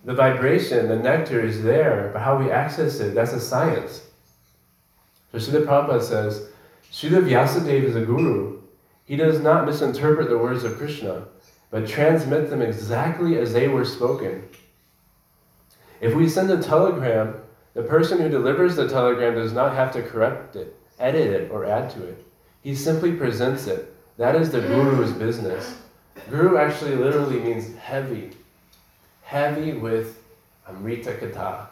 the 0.04 0.14
vibration, 0.14 0.88
the 0.88 0.96
nectar 0.96 1.40
is 1.40 1.62
there, 1.64 2.10
but 2.14 2.22
how 2.22 2.38
we 2.38 2.52
access 2.52 3.00
it, 3.00 3.14
that's 3.14 3.34
a 3.34 3.40
science. 3.40 4.08
So 5.32 5.38
Srila 5.38 5.66
Prabhupada 5.66 6.02
says, 6.02 6.50
Srila 6.92 7.24
Vyasadeva 7.24 7.84
is 7.84 7.96
a 7.96 8.06
guru. 8.06 8.60
He 9.06 9.16
does 9.16 9.40
not 9.40 9.66
misinterpret 9.66 10.30
the 10.30 10.38
words 10.38 10.64
of 10.64 10.78
Krishna, 10.78 11.26
but 11.70 11.88
transmit 11.88 12.50
them 12.50 12.62
exactly 12.62 13.38
as 13.38 13.54
they 13.54 13.68
were 13.68 13.86
spoken. 13.86 14.48
If 16.02 16.16
we 16.16 16.28
send 16.28 16.50
a 16.50 16.62
telegram, 16.62 17.36
the 17.74 17.84
person 17.84 18.20
who 18.20 18.28
delivers 18.28 18.76
the 18.76 18.90
telegram 18.90 19.36
does 19.36 19.54
not 19.54 19.76
have 19.76 19.94
to 19.94 20.02
correct 20.02 20.56
it, 20.56 20.76
edit 21.00 21.28
it, 21.28 21.52
or 21.52 21.66
add 21.66 21.90
to 21.92 22.04
it. 22.04 22.26
He 22.62 22.76
simply 22.76 23.14
presents 23.14 23.68
it. 23.68 23.96
That 24.18 24.36
is 24.36 24.50
the 24.52 24.62
guru's 24.62 25.14
business. 25.14 25.78
Guru 26.30 26.58
actually 26.58 26.96
literally 26.96 27.40
means 27.40 27.76
heavy. 27.78 28.32
Heavy 29.32 29.72
with 29.72 30.22
amrita 30.68 31.14
kata. 31.14 31.70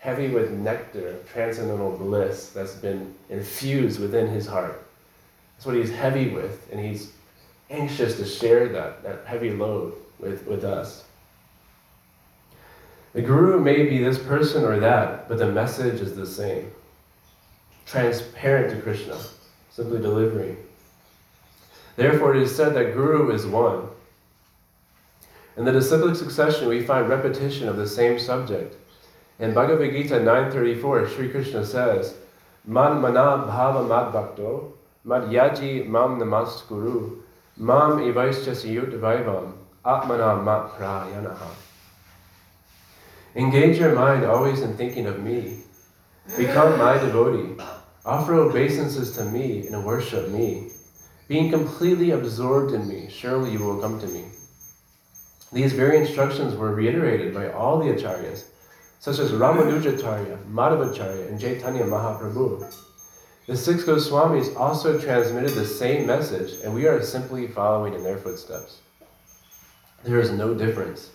Heavy 0.00 0.26
with 0.26 0.50
nectar, 0.50 1.14
transcendental 1.32 1.96
bliss 1.96 2.48
that's 2.48 2.74
been 2.74 3.14
infused 3.30 4.00
within 4.00 4.26
his 4.26 4.44
heart. 4.44 4.84
That's 5.54 5.66
what 5.66 5.76
he's 5.76 5.92
heavy 5.92 6.30
with, 6.30 6.68
and 6.72 6.84
he's 6.84 7.12
anxious 7.70 8.16
to 8.16 8.24
share 8.24 8.66
that, 8.70 9.04
that 9.04 9.24
heavy 9.24 9.50
load 9.50 9.94
with, 10.18 10.48
with 10.48 10.64
us. 10.64 11.04
The 13.12 13.22
guru 13.22 13.60
may 13.60 13.84
be 13.84 13.98
this 13.98 14.18
person 14.18 14.64
or 14.64 14.80
that, 14.80 15.28
but 15.28 15.38
the 15.38 15.52
message 15.52 16.00
is 16.00 16.16
the 16.16 16.26
same. 16.26 16.72
Transparent 17.86 18.74
to 18.74 18.82
Krishna, 18.82 19.16
simply 19.70 20.00
delivering. 20.00 20.56
Therefore, 21.94 22.34
it 22.34 22.42
is 22.42 22.56
said 22.56 22.74
that 22.74 22.94
guru 22.94 23.30
is 23.30 23.46
one. 23.46 23.90
In 25.56 25.64
the 25.64 25.72
disciplic 25.72 26.16
succession, 26.16 26.68
we 26.68 26.84
find 26.84 27.08
repetition 27.08 27.66
of 27.66 27.76
the 27.76 27.88
same 27.88 28.18
subject. 28.18 28.76
In 29.38 29.54
Bhagavad 29.54 29.90
Gita 29.90 30.16
9.34, 30.16 31.08
Sri 31.14 31.30
Krishna 31.30 31.64
says, 31.64 32.14
Man 32.66 33.00
mana 33.00 33.46
bhava 33.46 33.88
mad 33.88 34.12
bhakto, 34.12 34.72
mad 35.04 35.30
yaji 35.30 35.86
mam 35.86 36.18
namas 36.20 36.66
guru, 36.68 37.22
mam 37.56 37.98
evaishchasiyut 38.00 39.00
vaivam, 39.00 39.54
atmana 39.82 40.44
mat 40.44 40.72
prayanaha. 40.78 41.54
Engage 43.34 43.78
your 43.78 43.94
mind 43.94 44.24
always 44.24 44.60
in 44.60 44.76
thinking 44.76 45.06
of 45.06 45.22
me. 45.22 45.62
Become 46.36 46.78
my 46.78 46.94
devotee. 46.98 47.62
Offer 48.04 48.34
obeisances 48.34 49.16
to 49.16 49.24
me 49.24 49.68
and 49.68 49.84
worship 49.84 50.28
me. 50.30 50.70
Being 51.28 51.50
completely 51.50 52.10
absorbed 52.10 52.72
in 52.72 52.86
me, 52.88 53.08
surely 53.10 53.52
you 53.52 53.58
will 53.58 53.80
come 53.80 53.98
to 54.00 54.06
me. 54.06 54.24
These 55.52 55.72
very 55.72 55.98
instructions 55.98 56.56
were 56.56 56.74
reiterated 56.74 57.32
by 57.32 57.50
all 57.50 57.78
the 57.78 57.92
acharyas, 57.92 58.44
such 58.98 59.18
as 59.18 59.30
Ramanujacharya, 59.30 60.44
Madhavacharya, 60.52 61.28
and 61.28 61.40
Chaitanya 61.40 61.84
Mahaprabhu. 61.84 62.74
The 63.46 63.56
six 63.56 63.84
Goswamis 63.84 64.56
also 64.56 64.98
transmitted 64.98 65.52
the 65.52 65.64
same 65.64 66.06
message, 66.06 66.60
and 66.64 66.74
we 66.74 66.86
are 66.86 67.00
simply 67.00 67.46
following 67.46 67.94
in 67.94 68.02
their 68.02 68.18
footsteps. 68.18 68.78
There 70.02 70.18
is 70.18 70.32
no 70.32 70.52
difference. 70.52 71.10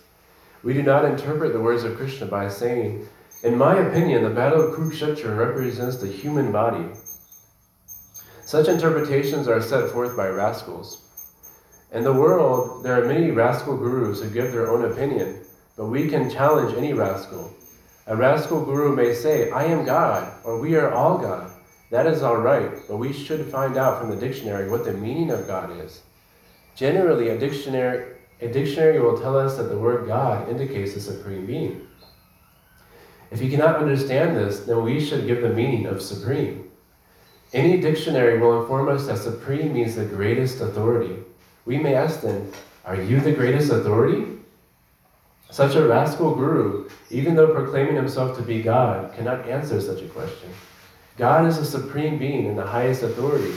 We 0.62 0.72
do 0.72 0.82
not 0.82 1.04
interpret 1.04 1.52
the 1.52 1.60
words 1.60 1.84
of 1.84 1.96
Krishna 1.96 2.26
by 2.26 2.48
saying, 2.48 3.06
In 3.42 3.58
my 3.58 3.78
opinion, 3.78 4.22
the 4.22 4.30
battle 4.30 4.62
of 4.62 4.74
Kurukshetra 4.74 5.36
represents 5.36 5.96
the 5.96 6.06
human 6.06 6.52
body. 6.52 6.86
Such 8.46 8.68
interpretations 8.68 9.46
are 9.46 9.60
set 9.60 9.90
forth 9.90 10.16
by 10.16 10.28
rascals. 10.28 11.02
In 11.92 12.04
the 12.04 12.12
world, 12.12 12.82
there 12.82 13.02
are 13.02 13.06
many 13.06 13.30
rascal 13.30 13.76
gurus 13.76 14.22
who 14.22 14.30
give 14.30 14.50
their 14.50 14.70
own 14.70 14.90
opinion, 14.90 15.44
but 15.76 15.86
we 15.86 16.08
can 16.08 16.30
challenge 16.30 16.74
any 16.74 16.94
rascal. 16.94 17.52
A 18.06 18.16
rascal 18.16 18.64
guru 18.64 18.96
may 18.96 19.14
say, 19.14 19.50
I 19.50 19.64
am 19.64 19.84
God, 19.84 20.32
or 20.42 20.58
we 20.58 20.74
are 20.74 20.90
all 20.90 21.18
God. 21.18 21.52
That 21.90 22.06
is 22.06 22.22
all 22.22 22.38
right, 22.38 22.70
but 22.88 22.96
we 22.96 23.12
should 23.12 23.44
find 23.46 23.76
out 23.76 24.00
from 24.00 24.08
the 24.08 24.16
dictionary 24.16 24.70
what 24.70 24.86
the 24.86 24.94
meaning 24.94 25.30
of 25.30 25.46
God 25.46 25.70
is. 25.84 26.00
Generally, 26.74 27.28
a 27.28 27.38
dictionary, 27.38 28.16
a 28.40 28.48
dictionary 28.48 28.98
will 28.98 29.20
tell 29.20 29.38
us 29.38 29.58
that 29.58 29.64
the 29.64 29.78
word 29.78 30.06
God 30.06 30.48
indicates 30.48 30.94
the 30.94 31.00
supreme 31.00 31.44
being. 31.44 31.86
If 33.30 33.42
you 33.42 33.50
cannot 33.50 33.76
understand 33.76 34.34
this, 34.34 34.60
then 34.60 34.82
we 34.82 35.04
should 35.04 35.26
give 35.26 35.42
the 35.42 35.50
meaning 35.50 35.84
of 35.84 36.00
supreme. 36.00 36.70
Any 37.52 37.82
dictionary 37.82 38.38
will 38.38 38.62
inform 38.62 38.88
us 38.88 39.06
that 39.06 39.18
supreme 39.18 39.74
means 39.74 39.94
the 39.94 40.06
greatest 40.06 40.62
authority. 40.62 41.22
We 41.64 41.78
may 41.78 41.94
ask 41.94 42.20
then, 42.20 42.52
Are 42.84 43.00
you 43.00 43.20
the 43.20 43.32
greatest 43.32 43.70
authority? 43.70 44.26
Such 45.50 45.74
a 45.74 45.86
rascal 45.86 46.34
guru, 46.34 46.88
even 47.10 47.34
though 47.34 47.54
proclaiming 47.54 47.94
himself 47.94 48.36
to 48.36 48.42
be 48.42 48.62
God, 48.62 49.14
cannot 49.14 49.46
answer 49.46 49.80
such 49.80 50.02
a 50.02 50.08
question. 50.08 50.48
God 51.18 51.46
is 51.46 51.58
the 51.58 51.64
supreme 51.64 52.18
being 52.18 52.46
and 52.46 52.58
the 52.58 52.66
highest 52.66 53.02
authority. 53.02 53.52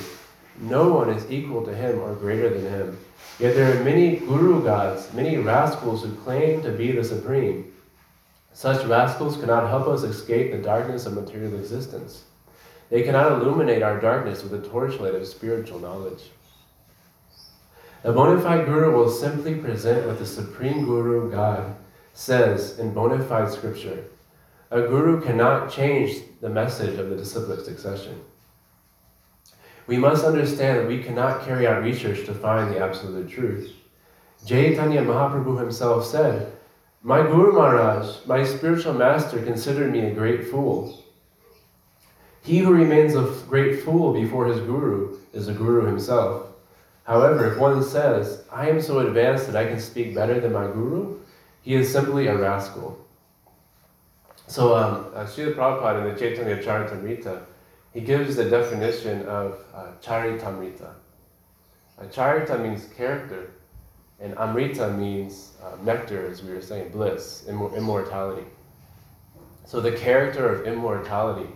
No 0.59 0.89
one 0.89 1.09
is 1.09 1.31
equal 1.31 1.65
to 1.65 1.73
him 1.73 1.99
or 1.99 2.13
greater 2.15 2.49
than 2.49 2.69
him. 2.69 2.97
Yet 3.39 3.55
there 3.55 3.75
are 3.75 3.83
many 3.83 4.17
guru 4.17 4.63
gods, 4.63 5.11
many 5.13 5.37
rascals 5.37 6.03
who 6.03 6.13
claim 6.15 6.61
to 6.63 6.71
be 6.71 6.91
the 6.91 7.03
supreme. 7.03 7.73
Such 8.53 8.85
rascals 8.85 9.37
cannot 9.37 9.69
help 9.69 9.87
us 9.87 10.03
escape 10.03 10.51
the 10.51 10.57
darkness 10.57 11.05
of 11.05 11.13
material 11.13 11.55
existence. 11.55 12.23
They 12.89 13.03
cannot 13.03 13.31
illuminate 13.31 13.83
our 13.83 13.99
darkness 13.99 14.43
with 14.43 14.53
a 14.53 14.69
torchlight 14.69 15.15
of 15.15 15.25
spiritual 15.27 15.79
knowledge. 15.79 16.29
A 18.05 18.13
bona 18.13 18.39
fide 18.39 18.67
guru 18.67 18.95
will 18.95 19.09
simply 19.09 19.55
present 19.55 20.05
what 20.05 20.19
the 20.19 20.27
supreme 20.27 20.85
guru, 20.85 21.31
God, 21.31 21.75
says 22.13 22.77
in 22.77 22.93
bona 22.93 23.17
fide 23.23 23.51
scripture. 23.51 24.03
A 24.69 24.81
guru 24.81 25.19
cannot 25.19 25.71
change 25.71 26.17
the 26.39 26.47
message 26.47 26.99
of 26.99 27.09
the 27.09 27.15
disciplic 27.15 27.61
succession. 27.61 28.21
We 29.87 29.97
must 29.97 30.23
understand 30.23 30.77
that 30.77 30.87
we 30.87 31.01
cannot 31.01 31.45
carry 31.45 31.65
out 31.65 31.81
research 31.81 32.27
to 32.27 32.35
find 32.35 32.71
the 32.71 32.79
absolute 32.79 33.27
truth. 33.27 33.73
Chaitanya 34.45 35.01
Mahaprabhu 35.01 35.57
himself 35.59 36.05
said, 36.05 36.53
My 37.01 37.23
Guru 37.23 37.53
Maharaj, 37.53 38.23
my 38.27 38.43
spiritual 38.43 38.93
master, 38.93 39.41
considered 39.41 39.91
me 39.91 40.01
a 40.01 40.13
great 40.13 40.47
fool. 40.47 41.03
He 42.43 42.59
who 42.59 42.71
remains 42.71 43.15
a 43.15 43.33
great 43.49 43.81
fool 43.81 44.13
before 44.13 44.45
his 44.45 44.59
guru 44.59 45.17
is 45.33 45.47
a 45.47 45.53
guru 45.53 45.87
himself. 45.87 46.51
However, 47.05 47.51
if 47.51 47.59
one 47.59 47.83
says, 47.83 48.43
I 48.51 48.67
am 48.69 48.81
so 48.81 48.99
advanced 48.99 49.45
that 49.47 49.55
I 49.55 49.67
can 49.67 49.79
speak 49.79 50.15
better 50.15 50.39
than 50.39 50.53
my 50.53 50.65
guru, 50.65 51.19
he 51.61 51.75
is 51.75 51.91
simply 51.91 52.27
a 52.27 52.35
rascal. 52.35 52.97
So, 54.47 54.75
um, 54.75 55.05
uh, 55.15 55.25
Prabhupada 55.25 56.05
in 56.05 56.13
the 56.13 56.19
Chaitanya 56.19 56.61
Charitamrita, 56.61 57.43
he 57.93 58.01
gives 58.01 58.35
the 58.35 58.49
definition 58.49 59.25
of 59.27 59.59
uh, 59.73 59.87
Charitamrita. 60.01 60.89
Uh, 61.97 62.03
Charita 62.05 62.61
means 62.61 62.85
character, 62.97 63.51
and 64.19 64.35
Amrita 64.37 64.89
means 64.89 65.53
uh, 65.63 65.75
nectar, 65.83 66.25
as 66.27 66.43
we 66.43 66.53
were 66.53 66.61
saying, 66.61 66.89
bliss, 66.89 67.45
immor- 67.47 67.75
immortality. 67.75 68.45
So, 69.65 69.79
the 69.79 69.91
character 69.91 70.47
of 70.47 70.67
immortality. 70.67 71.49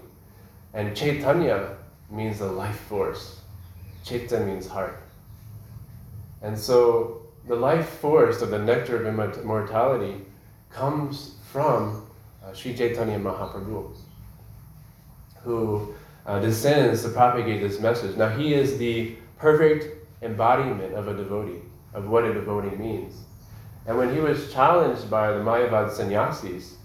And 0.74 0.96
Chaitanya 0.96 1.76
means 2.12 2.40
the 2.40 2.46
life 2.46 2.80
force. 2.82 3.42
Chaita 4.06 4.46
means 4.46 4.68
heart. 4.68 5.02
And 6.42 6.58
so, 6.58 7.22
the 7.48 7.56
life 7.56 7.90
force 7.90 8.42
of 8.42 8.52
the 8.52 8.60
nectar 8.60 8.98
of 8.98 9.40
immortality 9.40 10.22
comes 10.70 11.36
from 11.52 12.06
uh, 12.44 12.54
Sri 12.54 12.76
Chaitanya 12.76 13.18
Mahaprabhu, 13.20 13.98
who 15.44 15.94
uh, 16.26 16.40
descends 16.40 17.02
to 17.04 17.10
propagate 17.10 17.62
this 17.62 17.80
message. 17.80 18.16
Now, 18.16 18.30
he 18.30 18.54
is 18.54 18.78
the 18.78 19.16
perfect 19.38 20.08
embodiment 20.22 20.94
of 20.94 21.08
a 21.08 21.16
devotee, 21.16 21.62
of 21.94 22.08
what 22.08 22.24
a 22.24 22.34
devotee 22.34 22.76
means. 22.76 23.16
And 23.88 23.98
when 23.98 24.14
he 24.14 24.22
was 24.22 24.54
challenged 24.54 25.10
by 25.10 25.32
the 25.32 25.40
Mayavad 25.40 25.92
sannyasis, 25.92 26.76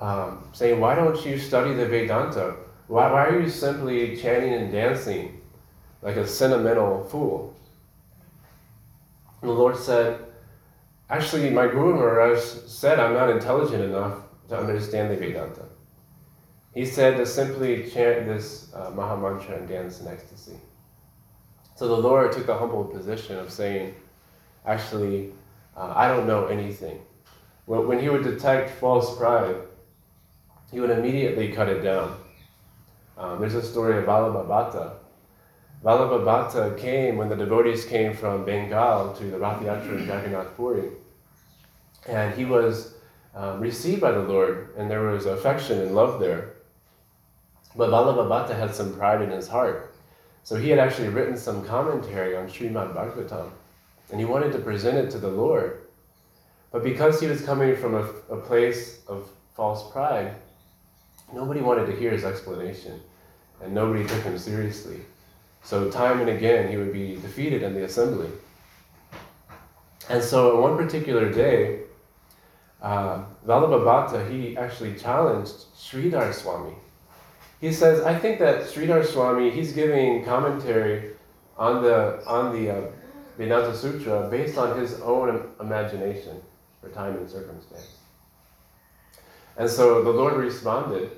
um, 0.00 0.44
saying, 0.52 0.80
Why 0.80 0.94
don't 0.94 1.24
you 1.26 1.38
study 1.38 1.74
the 1.74 1.86
Vedanta? 1.86 2.54
Why, 2.86 3.10
why 3.10 3.26
are 3.26 3.40
you 3.40 3.48
simply 3.48 4.16
chanting 4.16 4.52
and 4.54 4.72
dancing 4.72 5.39
like 6.02 6.16
a 6.16 6.26
sentimental 6.26 7.04
fool? 7.04 7.54
And 9.40 9.50
the 9.50 9.54
Lord 9.54 9.76
said, 9.76 10.20
Actually, 11.08 11.50
my 11.50 11.66
Guru 11.66 11.94
Maharaj 11.94 12.38
said 12.38 13.00
I'm 13.00 13.14
not 13.14 13.30
intelligent 13.30 13.82
enough 13.82 14.18
to 14.48 14.58
understand 14.58 15.10
the 15.10 15.16
Vedanta. 15.16 15.64
He 16.74 16.86
said 16.86 17.16
to 17.16 17.26
simply 17.26 17.90
chant 17.90 18.26
this 18.26 18.72
uh, 18.74 18.90
Maha 18.90 19.16
Mantra 19.16 19.56
and 19.56 19.68
dance 19.68 20.00
in 20.00 20.06
ecstasy. 20.06 20.56
So 21.74 21.88
the 21.88 21.96
Lord 21.96 22.30
took 22.30 22.46
the 22.46 22.56
humble 22.56 22.84
position 22.84 23.38
of 23.38 23.50
saying, 23.50 23.94
Actually, 24.66 25.32
uh, 25.76 25.92
I 25.96 26.06
don't 26.08 26.26
know 26.26 26.46
anything. 26.46 27.00
When, 27.66 27.88
when 27.88 28.00
he 28.00 28.08
would 28.08 28.22
detect 28.22 28.78
false 28.78 29.16
pride, 29.16 29.56
he 30.70 30.78
would 30.78 30.90
immediately 30.90 31.50
cut 31.50 31.68
it 31.68 31.80
down. 31.80 32.16
Um, 33.18 33.40
there's 33.40 33.54
a 33.54 33.62
story 33.62 33.98
of 33.98 34.04
Vallabha 34.04 34.46
Bhatta. 34.46 34.92
Vallabha 35.82 36.22
Bhatta 36.24 36.78
came 36.78 37.16
when 37.16 37.30
the 37.30 37.36
devotees 37.36 37.86
came 37.86 38.14
from 38.14 38.44
Bengal 38.44 39.14
to 39.14 39.24
the 39.24 39.38
Rath 39.38 39.62
Yatra 39.62 39.98
in 39.98 40.00
Jagannath 40.00 40.54
Puri. 40.54 40.90
And 42.06 42.34
he 42.34 42.44
was 42.44 42.94
um, 43.34 43.60
received 43.60 44.00
by 44.00 44.10
the 44.10 44.20
Lord, 44.20 44.74
and 44.76 44.90
there 44.90 45.00
was 45.00 45.24
affection 45.24 45.80
and 45.80 45.94
love 45.94 46.20
there. 46.20 46.56
But 47.74 47.88
Vallabha 47.88 48.28
Bhatta 48.28 48.54
had 48.54 48.74
some 48.74 48.94
pride 48.94 49.22
in 49.22 49.30
his 49.30 49.48
heart. 49.48 49.94
So 50.42 50.56
he 50.56 50.68
had 50.68 50.78
actually 50.78 51.08
written 51.08 51.36
some 51.36 51.64
commentary 51.64 52.36
on 52.36 52.48
Srimad 52.48 52.94
Bhagavatam, 52.94 53.50
and 54.10 54.20
he 54.20 54.26
wanted 54.26 54.52
to 54.52 54.58
present 54.58 54.98
it 54.98 55.10
to 55.12 55.18
the 55.18 55.28
Lord. 55.28 55.82
But 56.72 56.82
because 56.82 57.20
he 57.20 57.26
was 57.26 57.42
coming 57.42 57.74
from 57.74 57.94
a, 57.94 58.02
a 58.30 58.36
place 58.36 59.00
of 59.06 59.30
false 59.54 59.90
pride, 59.92 60.34
nobody 61.32 61.60
wanted 61.60 61.86
to 61.86 61.96
hear 61.96 62.10
his 62.10 62.24
explanation, 62.24 63.00
and 63.62 63.72
nobody 63.72 64.06
took 64.06 64.22
him 64.22 64.38
seriously. 64.38 65.00
So 65.62 65.90
time 65.90 66.20
and 66.20 66.30
again, 66.30 66.68
he 66.70 66.76
would 66.76 66.92
be 66.92 67.16
defeated 67.16 67.62
in 67.62 67.74
the 67.74 67.84
assembly. 67.84 68.30
And 70.08 70.22
so 70.22 70.56
on 70.56 70.62
one 70.62 70.76
particular 70.76 71.30
day, 71.30 71.80
uh, 72.82 73.24
Vallabha 73.46 73.84
Bhatta, 73.84 74.28
he 74.30 74.56
actually 74.56 74.94
challenged 74.94 75.52
Sridhar 75.76 76.32
Swami. 76.32 76.74
He 77.60 77.72
says, 77.72 78.00
I 78.00 78.18
think 78.18 78.38
that 78.38 78.62
Sridhar 78.62 79.04
Swami, 79.04 79.50
he's 79.50 79.72
giving 79.72 80.24
commentary 80.24 81.10
on 81.58 81.82
the, 81.82 82.24
on 82.26 82.54
the 82.54 82.70
uh, 82.70 82.90
Vedanta 83.36 83.76
Sutra 83.76 84.28
based 84.30 84.56
on 84.56 84.78
his 84.78 85.00
own 85.00 85.50
imagination 85.60 86.40
for 86.80 86.88
time 86.88 87.16
and 87.16 87.28
circumstance. 87.28 87.98
And 89.58 89.68
so 89.68 90.02
the 90.02 90.10
Lord 90.10 90.34
responded 90.34 91.10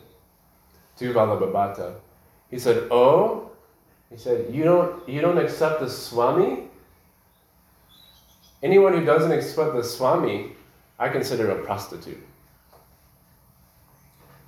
to 0.98 1.12
Vallabha 1.12 1.52
Bhatta. 1.52 1.94
He 2.50 2.58
said, 2.58 2.88
Oh, 2.90 3.51
he 4.12 4.18
said, 4.18 4.54
you 4.54 4.62
don't, 4.62 5.08
you 5.08 5.22
don't 5.22 5.38
accept 5.38 5.80
the 5.80 5.88
Swami? 5.88 6.64
Anyone 8.62 8.92
who 8.92 9.04
doesn't 9.04 9.32
accept 9.32 9.74
the 9.74 9.82
Swami, 9.82 10.52
I 10.98 11.08
consider 11.08 11.50
a 11.50 11.64
prostitute. 11.64 12.22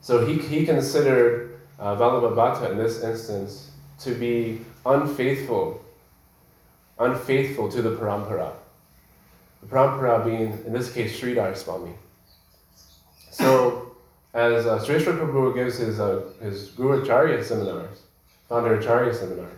So 0.02 0.26
he, 0.26 0.38
he 0.38 0.66
considered 0.66 1.58
uh, 1.78 1.96
Vallabha 1.96 2.36
Bhatta 2.36 2.70
in 2.70 2.78
this 2.78 3.02
instance 3.02 3.70
to 4.00 4.14
be 4.14 4.60
unfaithful, 4.84 5.82
unfaithful 6.98 7.72
to 7.72 7.80
the 7.80 7.96
parampara. 7.96 8.52
The 9.62 9.68
parampara 9.68 10.24
being, 10.24 10.62
in 10.66 10.74
this 10.74 10.92
case, 10.92 11.18
Sridhar 11.18 11.56
Swami. 11.56 11.92
So, 13.30 13.96
as 14.34 14.66
uh, 14.66 14.78
Sreshwar 14.78 15.18
Prabhu 15.18 15.54
gives 15.54 15.78
his, 15.78 15.98
uh, 15.98 16.22
his 16.42 16.68
Guru 16.68 17.02
Acharya 17.02 17.42
seminars, 17.42 18.03
founder 18.48 18.78
Acharya 18.78 19.14
seminar, 19.14 19.50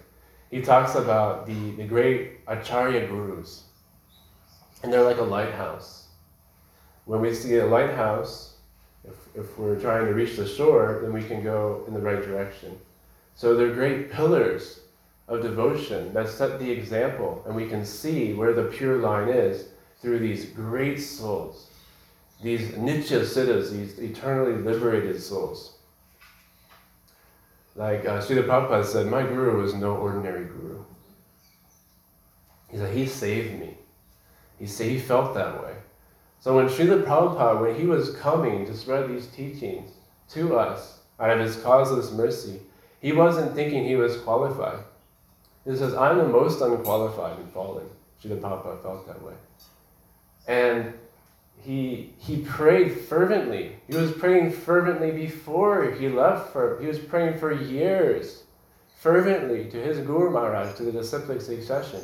he 0.50 0.62
talks 0.62 0.94
about 0.94 1.46
the, 1.46 1.72
the 1.72 1.84
great 1.84 2.40
Acharya 2.46 3.06
gurus. 3.06 3.64
And 4.82 4.92
they're 4.92 5.02
like 5.02 5.18
a 5.18 5.22
lighthouse. 5.22 6.06
When 7.04 7.20
we 7.20 7.34
see 7.34 7.56
a 7.56 7.66
lighthouse, 7.66 8.56
if, 9.04 9.14
if 9.34 9.58
we're 9.58 9.80
trying 9.80 10.06
to 10.06 10.14
reach 10.14 10.36
the 10.36 10.46
shore, 10.46 11.00
then 11.02 11.12
we 11.12 11.22
can 11.22 11.42
go 11.42 11.84
in 11.86 11.94
the 11.94 12.00
right 12.00 12.22
direction. 12.22 12.78
So 13.34 13.54
they're 13.54 13.74
great 13.74 14.10
pillars 14.10 14.80
of 15.28 15.42
devotion 15.42 16.12
that 16.14 16.28
set 16.28 16.58
the 16.58 16.70
example, 16.70 17.42
and 17.46 17.54
we 17.54 17.68
can 17.68 17.84
see 17.84 18.32
where 18.32 18.52
the 18.52 18.64
pure 18.64 18.96
line 18.96 19.28
is 19.28 19.68
through 20.00 20.20
these 20.20 20.46
great 20.46 20.98
souls, 20.98 21.68
these 22.42 22.70
nitya 22.72 23.24
siddhas, 23.24 23.72
these 23.72 23.98
eternally 23.98 24.52
liberated 24.62 25.20
souls. 25.20 25.78
Like 27.76 28.06
uh, 28.06 28.20
Srila 28.20 28.46
Prabhupada 28.46 28.84
said, 28.84 29.06
my 29.06 29.22
guru 29.22 29.60
was 29.60 29.74
no 29.74 29.96
ordinary 29.96 30.44
guru. 30.44 30.82
He 32.70 32.78
said, 32.78 32.96
he 32.96 33.06
saved 33.06 33.60
me. 33.60 33.76
He 34.58 34.66
said 34.66 34.90
he 34.90 34.98
felt 34.98 35.34
that 35.34 35.62
way. 35.62 35.74
So 36.40 36.56
when 36.56 36.68
Srila 36.68 37.04
Prabhupada, 37.04 37.60
when 37.60 37.74
he 37.78 37.86
was 37.86 38.16
coming 38.16 38.64
to 38.66 38.74
spread 38.74 39.10
these 39.10 39.26
teachings 39.26 39.90
to 40.30 40.56
us 40.56 41.00
out 41.20 41.30
of 41.30 41.40
his 41.40 41.56
causeless 41.56 42.10
mercy, 42.12 42.60
he 43.00 43.12
wasn't 43.12 43.54
thinking 43.54 43.84
he 43.84 43.96
was 43.96 44.16
qualified. 44.18 44.78
He 45.66 45.76
says, 45.76 45.94
I'm 45.94 46.18
the 46.18 46.28
most 46.28 46.60
unqualified 46.62 47.38
in 47.38 47.46
falling. 47.48 47.88
Srila 48.22 48.40
Prabhupada 48.40 48.82
felt 48.82 49.06
that 49.06 49.22
way. 49.22 49.34
And 50.48 50.94
he, 51.62 52.12
he 52.18 52.38
prayed 52.38 52.92
fervently. 53.00 53.76
He 53.88 53.96
was 53.96 54.12
praying 54.12 54.52
fervently 54.52 55.10
before 55.10 55.90
he 55.90 56.08
left 56.08 56.52
for, 56.52 56.80
he 56.80 56.86
was 56.86 56.98
praying 56.98 57.38
for 57.38 57.52
years, 57.52 58.44
fervently 58.98 59.70
to 59.70 59.76
his 59.76 59.98
Guru 59.98 60.30
Maharaj, 60.30 60.76
to 60.76 60.84
the 60.84 60.92
disciplic 60.92 61.40
succession. 61.40 62.00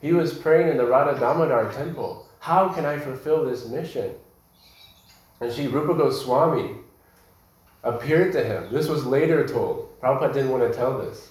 He 0.00 0.12
was 0.12 0.32
praying 0.32 0.68
in 0.68 0.76
the 0.76 0.86
Radha 0.86 1.18
Damodar 1.18 1.72
temple 1.72 2.26
how 2.40 2.70
can 2.70 2.86
I 2.86 2.98
fulfill 2.98 3.44
this 3.44 3.68
mission? 3.68 4.14
And 5.40 5.52
Sri 5.52 5.68
Rupa 5.68 5.94
Goswami 5.94 6.76
appeared 7.84 8.32
to 8.32 8.42
him. 8.42 8.72
This 8.72 8.88
was 8.88 9.06
later 9.06 9.46
told. 9.46 10.00
Prabhupada 10.00 10.32
didn't 10.32 10.50
want 10.50 10.70
to 10.70 10.76
tell 10.76 10.98
this, 10.98 11.28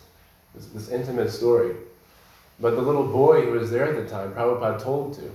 this, 0.54 0.68
this 0.68 0.90
intimate 0.90 1.32
story. 1.32 1.76
But 2.60 2.76
the 2.76 2.82
little 2.82 3.08
boy 3.08 3.42
who 3.42 3.52
was 3.52 3.72
there 3.72 3.86
at 3.86 3.96
the 3.96 4.10
time, 4.10 4.34
Prabhupada 4.34 4.82
told 4.82 5.16
to. 5.16 5.32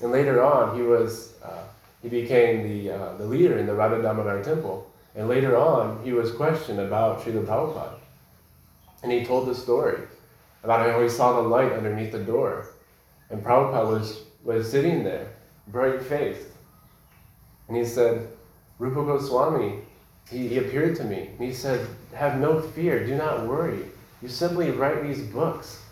And 0.00 0.10
later 0.10 0.42
on, 0.42 0.76
he 0.76 0.82
was 0.82 1.34
uh, 1.42 1.64
he 2.02 2.08
became 2.08 2.64
the, 2.64 2.90
uh, 2.90 3.16
the 3.16 3.24
leader 3.24 3.58
in 3.58 3.66
the 3.66 3.74
Radha 3.74 4.02
Damodar 4.02 4.42
temple. 4.42 4.90
And 5.14 5.28
later 5.28 5.56
on, 5.56 6.02
he 6.02 6.12
was 6.12 6.32
questioned 6.32 6.80
about 6.80 7.20
Srila 7.20 7.46
Prabhupada. 7.46 7.94
And 9.02 9.12
he 9.12 9.24
told 9.24 9.48
the 9.48 9.54
story 9.54 10.00
about 10.64 10.88
how 10.90 11.00
he 11.00 11.08
saw 11.08 11.40
the 11.40 11.48
light 11.48 11.72
underneath 11.72 12.12
the 12.12 12.18
door. 12.18 12.66
And 13.30 13.42
Prabhupada 13.42 13.88
was, 13.88 14.20
was 14.42 14.68
sitting 14.68 15.04
there, 15.04 15.28
bright 15.68 16.02
faced. 16.02 16.48
And 17.68 17.76
he 17.76 17.84
said, 17.84 18.28
Rupa 18.78 19.04
Goswami, 19.04 19.78
he, 20.28 20.48
he 20.48 20.58
appeared 20.58 20.96
to 20.96 21.04
me. 21.04 21.30
And 21.38 21.46
he 21.46 21.54
said, 21.54 21.86
Have 22.14 22.40
no 22.40 22.60
fear, 22.60 23.06
do 23.06 23.14
not 23.14 23.46
worry. 23.46 23.84
You 24.20 24.28
simply 24.28 24.70
write 24.70 25.02
these 25.02 25.22
books, 25.22 25.82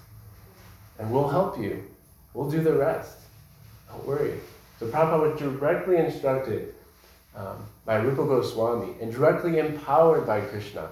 and 0.98 1.10
we'll 1.10 1.28
help 1.28 1.58
you. 1.58 1.84
We'll 2.32 2.50
do 2.50 2.62
the 2.62 2.72
rest. 2.72 3.16
Don't 3.90 4.06
worry. 4.06 4.40
So 4.78 4.86
Prabhupada 4.86 5.32
was 5.32 5.38
directly 5.38 5.96
instructed 5.96 6.74
um, 7.36 7.64
by 7.84 7.96
Rupa 7.96 8.24
Goswami 8.24 8.94
and 9.00 9.12
directly 9.12 9.58
empowered 9.58 10.26
by 10.26 10.40
Krishna. 10.40 10.88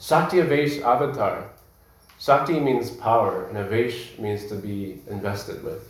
Shakti 0.00 0.38
Avesh 0.38 0.82
Avatar. 0.82 1.50
Shakti 2.18 2.58
means 2.58 2.90
power, 2.90 3.46
and 3.46 3.56
Avesh 3.56 4.18
means 4.18 4.46
to 4.46 4.54
be 4.54 5.00
invested 5.08 5.62
with, 5.62 5.86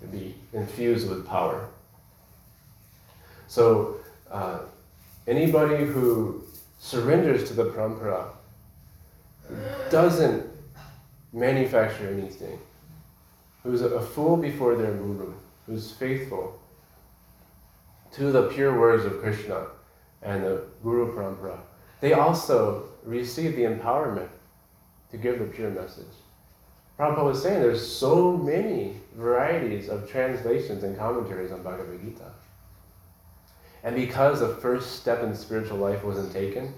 to 0.00 0.06
be 0.06 0.34
infused 0.52 1.08
with 1.08 1.26
power. 1.26 1.68
So, 3.48 3.96
uh, 4.30 4.60
anybody 5.26 5.84
who 5.84 6.44
surrenders 6.78 7.48
to 7.48 7.54
the 7.54 7.64
parampara 7.64 8.26
doesn't 9.90 10.46
manufacture 11.32 12.08
anything, 12.08 12.58
who's 13.62 13.82
a 13.82 14.00
fool 14.00 14.36
before 14.36 14.76
their 14.76 14.92
guru, 14.92 15.32
who's 15.66 15.90
faithful 15.90 16.60
to 18.12 18.32
the 18.32 18.48
pure 18.48 18.78
words 18.78 19.04
of 19.04 19.20
Krishna 19.20 19.66
and 20.22 20.42
the 20.42 20.64
Guru 20.82 21.14
Parampara, 21.14 21.58
they 22.00 22.12
also 22.12 22.88
receive 23.04 23.56
the 23.56 23.62
empowerment 23.62 24.28
to 25.10 25.16
give 25.16 25.38
the 25.38 25.44
pure 25.44 25.70
message. 25.70 26.06
Prabhupada 26.98 27.24
was 27.24 27.42
saying 27.42 27.60
there's 27.60 27.86
so 27.86 28.36
many 28.36 29.00
varieties 29.14 29.88
of 29.88 30.10
translations 30.10 30.82
and 30.82 30.98
commentaries 30.98 31.52
on 31.52 31.62
Bhagavad 31.62 32.00
Gita. 32.02 32.32
And 33.84 33.94
because 33.94 34.40
the 34.40 34.56
first 34.56 35.00
step 35.00 35.22
in 35.22 35.34
spiritual 35.34 35.78
life 35.78 36.02
wasn't 36.02 36.32
taken, 36.32 36.74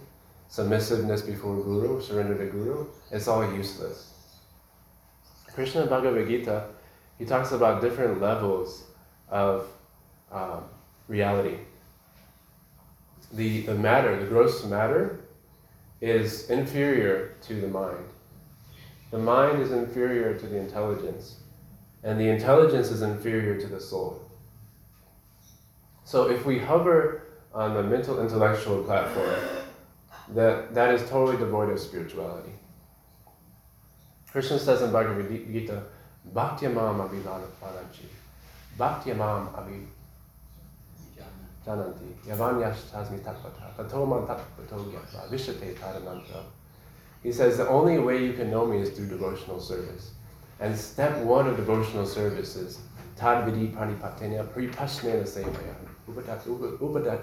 submissiveness 0.48 1.22
before 1.22 1.56
Guru, 1.56 2.02
surrender 2.02 2.36
to 2.36 2.46
Guru, 2.50 2.86
it's 3.10 3.28
all 3.28 3.50
useless. 3.54 4.09
Krishna 5.54 5.86
Bhagavad 5.86 6.28
Gita, 6.28 6.66
he 7.18 7.24
talks 7.24 7.52
about 7.52 7.80
different 7.80 8.20
levels 8.20 8.84
of 9.28 9.68
um, 10.30 10.64
reality. 11.08 11.58
The, 13.32 13.62
the 13.62 13.74
matter, 13.74 14.18
the 14.18 14.26
gross 14.26 14.64
matter, 14.64 15.20
is 16.00 16.48
inferior 16.50 17.34
to 17.42 17.60
the 17.60 17.68
mind. 17.68 18.04
The 19.10 19.18
mind 19.18 19.60
is 19.60 19.72
inferior 19.72 20.38
to 20.38 20.46
the 20.46 20.56
intelligence, 20.56 21.36
and 22.02 22.18
the 22.18 22.28
intelligence 22.28 22.90
is 22.90 23.02
inferior 23.02 23.60
to 23.60 23.66
the 23.66 23.80
soul. 23.80 24.30
So 26.04 26.30
if 26.30 26.46
we 26.46 26.58
hover 26.58 27.24
on 27.52 27.74
the 27.74 27.82
mental 27.82 28.20
intellectual 28.20 28.82
platform, 28.84 29.34
that, 30.34 30.74
that 30.74 30.94
is 30.94 31.08
totally 31.08 31.36
devoid 31.36 31.70
of 31.70 31.80
spirituality. 31.80 32.52
Krishna 34.32 34.58
says 34.58 34.82
in 34.82 34.92
Bhagavad 34.92 35.28
Gita, 35.28 35.82
Bhaktyamam 36.34 37.00
abhivanapanachi. 37.08 38.06
Bhaktyamam 38.78 39.48
abhijananti. 41.66 42.08
Yavanyashtasmi 42.28 43.18
takvata. 43.20 43.74
Tatoman 43.76 44.26
takvato 44.26 44.84
gyatva. 44.90 45.28
Vishate 45.30 45.74
tadananta. 45.74 46.44
He 47.22 47.32
says 47.32 47.56
the 47.56 47.68
only 47.68 47.98
way 47.98 48.24
you 48.24 48.32
can 48.34 48.50
know 48.50 48.66
me 48.66 48.78
is 48.78 48.90
through 48.90 49.08
devotional 49.08 49.60
service. 49.60 50.12
And 50.60 50.76
step 50.76 51.18
one 51.24 51.48
of 51.48 51.56
devotional 51.56 52.06
service 52.06 52.54
is 52.54 52.78
tadvidi 53.16 53.72
pranipatenya 53.74 54.46
pripashnena 54.52 55.24
sevaya. 55.26 55.74
Upadat 56.08 56.46
upadat 56.78 57.20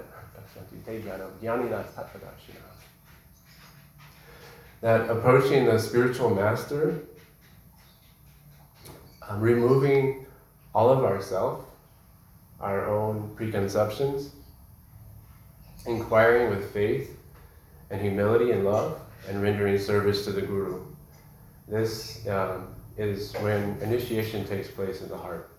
that 4.80 5.10
approaching 5.10 5.64
the 5.64 5.78
spiritual 5.78 6.30
master, 6.30 7.00
um, 9.28 9.40
removing 9.40 10.26
all 10.74 10.90
of 10.90 11.04
ourself, 11.04 11.64
our 12.60 12.86
own 12.86 13.30
preconceptions, 13.34 14.30
inquiring 15.86 16.50
with 16.50 16.72
faith 16.72 17.16
and 17.90 18.00
humility 18.00 18.50
and 18.52 18.64
love, 18.64 19.00
and 19.28 19.42
rendering 19.42 19.78
service 19.78 20.24
to 20.24 20.32
the 20.32 20.42
Guru. 20.42 20.80
This 21.66 22.26
um, 22.28 22.68
is 22.96 23.32
when 23.34 23.76
initiation 23.80 24.44
takes 24.44 24.70
place 24.70 25.02
in 25.02 25.08
the 25.08 25.16
heart. 25.16 25.50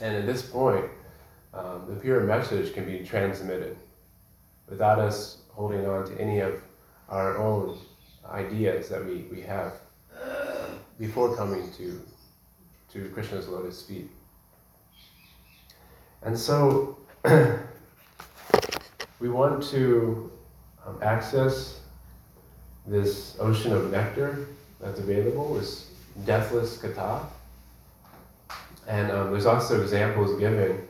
And 0.00 0.16
at 0.16 0.26
this 0.26 0.42
point, 0.42 0.86
um, 1.52 1.84
the 1.88 1.96
pure 1.96 2.20
message 2.20 2.72
can 2.72 2.84
be 2.84 3.04
transmitted 3.04 3.76
without 4.68 4.98
us 4.98 5.38
holding 5.48 5.86
on 5.86 6.06
to 6.06 6.20
any 6.20 6.40
of 6.40 6.62
our 7.10 7.36
own 7.38 7.78
ideas 8.30 8.88
that 8.88 9.04
we, 9.04 9.26
we 9.30 9.40
have 9.42 9.74
before 10.98 11.34
coming 11.34 11.70
to, 11.72 12.00
to 12.92 13.08
Krishna's 13.10 13.48
lotus 13.48 13.82
feet. 13.82 14.10
And 16.22 16.38
so 16.38 16.98
we 19.18 19.30
want 19.30 19.62
to 19.70 20.30
um, 20.86 20.98
access 21.02 21.80
this 22.86 23.36
ocean 23.40 23.72
of 23.72 23.90
nectar 23.90 24.46
that's 24.80 25.00
available, 25.00 25.54
this 25.54 25.90
deathless 26.26 26.76
kata. 26.76 27.24
And 28.86 29.10
um, 29.10 29.30
there's 29.30 29.46
also 29.46 29.80
examples 29.80 30.38
given 30.38 30.86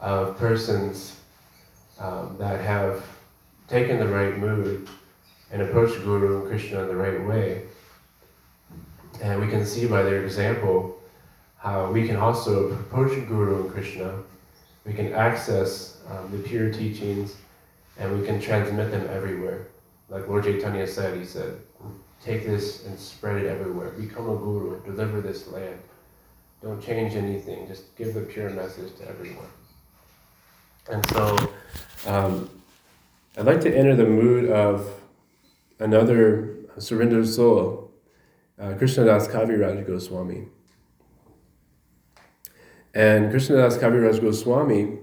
of 0.00 0.36
persons 0.36 1.16
um, 2.00 2.36
that 2.38 2.60
have 2.60 3.04
taken 3.68 3.98
the 3.98 4.08
right 4.08 4.36
mood 4.36 4.88
and 5.52 5.62
approach 5.62 6.02
Guru 6.02 6.40
and 6.40 6.48
Krishna 6.48 6.82
in 6.82 6.88
the 6.88 6.96
right 6.96 7.24
way. 7.26 7.62
And 9.22 9.40
we 9.40 9.48
can 9.48 9.64
see 9.64 9.86
by 9.86 10.02
their 10.02 10.24
example 10.24 10.98
how 11.58 11.92
we 11.92 12.06
can 12.08 12.16
also 12.16 12.72
approach 12.72 13.12
Guru 13.28 13.62
and 13.62 13.70
Krishna. 13.70 14.14
We 14.84 14.94
can 14.94 15.12
access 15.12 15.98
um, 16.10 16.30
the 16.32 16.38
pure 16.38 16.72
teachings 16.72 17.36
and 17.98 18.18
we 18.18 18.26
can 18.26 18.40
transmit 18.40 18.90
them 18.90 19.06
everywhere. 19.10 19.66
Like 20.08 20.26
Lord 20.26 20.44
Chaitanya 20.44 20.86
said, 20.86 21.18
he 21.18 21.24
said, 21.24 21.60
take 22.24 22.46
this 22.46 22.86
and 22.86 22.98
spread 22.98 23.42
it 23.42 23.46
everywhere. 23.46 23.90
Become 23.90 24.30
a 24.30 24.36
guru, 24.36 24.82
deliver 24.84 25.20
this 25.20 25.46
land. 25.48 25.78
Don't 26.62 26.82
change 26.82 27.14
anything, 27.14 27.68
just 27.68 27.94
give 27.96 28.14
the 28.14 28.20
pure 28.22 28.48
message 28.50 28.96
to 28.96 29.08
everyone. 29.08 29.46
And 30.90 31.06
so 31.10 31.52
um, 32.06 32.50
I'd 33.36 33.44
like 33.44 33.60
to 33.62 33.76
enter 33.76 33.94
the 33.94 34.04
mood 34.04 34.50
of 34.50 34.88
another 35.82 36.56
surrendered 36.78 37.28
soul, 37.28 37.90
uh, 38.58 38.74
Krishnadas 38.74 39.28
Kaviraj 39.28 39.86
Goswami. 39.86 40.46
And 42.94 43.32
Krishnadas 43.32 43.78
Kaviraj 43.78 44.20
Goswami, 44.20 44.98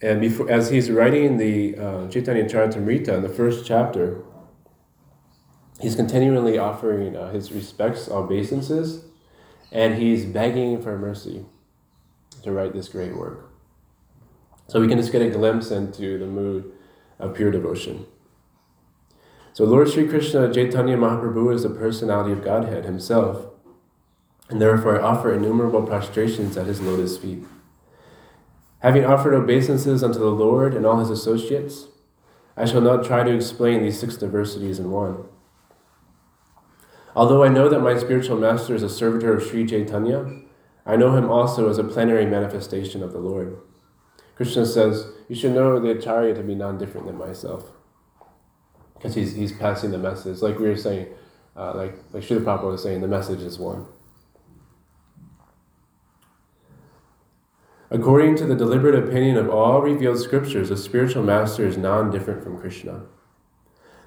and 0.00 0.20
before, 0.20 0.50
as 0.50 0.70
he's 0.70 0.90
writing 0.90 1.36
the 1.36 1.76
uh, 1.76 2.08
Chaitanya 2.08 2.44
Charitamrita 2.44 3.08
in 3.08 3.22
the 3.22 3.28
first 3.28 3.66
chapter, 3.66 4.22
he's 5.80 5.96
continually 5.96 6.56
offering 6.56 7.16
uh, 7.16 7.32
his 7.32 7.52
respects, 7.52 8.08
obeisances, 8.08 9.04
and 9.72 9.96
he's 9.96 10.24
begging 10.24 10.80
for 10.80 10.98
mercy 10.98 11.44
to 12.42 12.52
write 12.52 12.72
this 12.72 12.88
great 12.88 13.16
work. 13.16 13.50
So 14.68 14.80
we 14.80 14.88
can 14.88 14.98
just 14.98 15.12
get 15.12 15.20
a 15.20 15.30
glimpse 15.30 15.70
into 15.70 16.18
the 16.18 16.26
mood 16.26 16.72
of 17.18 17.34
pure 17.34 17.50
devotion. 17.50 18.06
So 19.60 19.66
Lord 19.66 19.90
Sri 19.90 20.08
Krishna 20.08 20.50
Chaitanya 20.50 20.96
Mahaprabhu 20.96 21.54
is 21.54 21.64
the 21.64 21.68
personality 21.68 22.32
of 22.32 22.42
Godhead 22.42 22.86
himself, 22.86 23.44
and 24.48 24.58
therefore 24.58 24.98
I 24.98 25.02
offer 25.02 25.34
innumerable 25.34 25.82
prostrations 25.82 26.56
at 26.56 26.64
his 26.64 26.80
lotus 26.80 27.18
feet. 27.18 27.44
Having 28.78 29.04
offered 29.04 29.34
obeisances 29.34 30.02
unto 30.02 30.18
the 30.18 30.30
Lord 30.30 30.72
and 30.72 30.86
all 30.86 30.98
his 30.98 31.10
associates, 31.10 31.88
I 32.56 32.64
shall 32.64 32.80
not 32.80 33.04
try 33.04 33.22
to 33.22 33.34
explain 33.34 33.82
these 33.82 34.00
six 34.00 34.16
diversities 34.16 34.78
in 34.78 34.90
one. 34.90 35.24
Although 37.14 37.44
I 37.44 37.48
know 37.48 37.68
that 37.68 37.80
my 37.80 37.98
spiritual 37.98 38.38
master 38.38 38.74
is 38.74 38.82
a 38.82 38.88
servitor 38.88 39.36
of 39.36 39.46
Sri 39.46 39.66
Chaitanya, 39.66 40.40
I 40.86 40.96
know 40.96 41.14
him 41.14 41.30
also 41.30 41.68
as 41.68 41.76
a 41.76 41.84
plenary 41.84 42.24
manifestation 42.24 43.02
of 43.02 43.12
the 43.12 43.18
Lord. 43.18 43.58
Krishna 44.36 44.64
says, 44.64 45.12
You 45.28 45.36
should 45.36 45.52
know 45.52 45.78
the 45.78 45.90
Acharya 45.90 46.32
to 46.32 46.42
be 46.42 46.54
non 46.54 46.78
different 46.78 47.06
than 47.06 47.18
myself. 47.18 47.72
Because 49.00 49.14
he's, 49.14 49.34
he's 49.34 49.52
passing 49.52 49.92
the 49.92 49.98
message. 49.98 50.42
Like 50.42 50.58
we 50.58 50.68
were 50.68 50.76
saying, 50.76 51.06
uh, 51.56 51.74
like, 51.74 51.96
like 52.12 52.22
Srila 52.22 52.44
Prabhupada 52.44 52.72
was 52.72 52.82
saying, 52.82 53.00
the 53.00 53.08
message 53.08 53.40
is 53.40 53.58
one. 53.58 53.86
According 57.90 58.36
to 58.36 58.46
the 58.46 58.54
deliberate 58.54 58.94
opinion 58.94 59.38
of 59.38 59.48
all 59.48 59.80
revealed 59.80 60.20
scriptures, 60.20 60.70
a 60.70 60.76
spiritual 60.76 61.24
master 61.24 61.66
is 61.66 61.78
non 61.78 62.10
different 62.10 62.44
from 62.44 62.60
Krishna. 62.60 63.06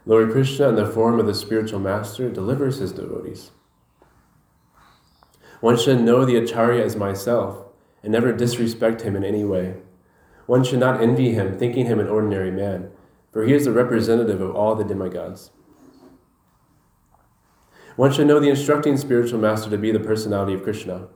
Lord 0.05 0.31
Krishna, 0.31 0.69
in 0.69 0.75
the 0.75 0.85
form 0.85 1.19
of 1.19 1.25
the 1.25 1.33
spiritual 1.33 1.79
master, 1.79 2.29
delivers 2.29 2.77
his 2.77 2.91
devotees. 2.91 3.49
One 5.59 5.77
should 5.77 6.01
know 6.01 6.23
the 6.23 6.35
Acharya 6.35 6.83
as 6.83 6.95
myself 6.95 7.65
and 8.03 8.11
never 8.11 8.31
disrespect 8.31 9.01
him 9.01 9.15
in 9.15 9.23
any 9.23 9.43
way. 9.43 9.75
One 10.45 10.63
should 10.63 10.79
not 10.79 11.01
envy 11.01 11.31
him, 11.31 11.57
thinking 11.57 11.85
him 11.85 11.99
an 11.99 12.09
ordinary 12.09 12.51
man, 12.51 12.91
for 13.33 13.43
he 13.43 13.53
is 13.53 13.65
the 13.65 13.71
representative 13.71 14.39
of 14.39 14.55
all 14.55 14.75
the 14.75 14.83
demigods. 14.83 15.49
One 17.95 18.13
should 18.13 18.27
know 18.27 18.39
the 18.39 18.49
instructing 18.49 18.95
spiritual 18.97 19.39
master 19.39 19.69
to 19.69 19.77
be 19.77 19.91
the 19.91 19.99
personality 19.99 20.53
of 20.53 20.63
Krishna. 20.63 21.07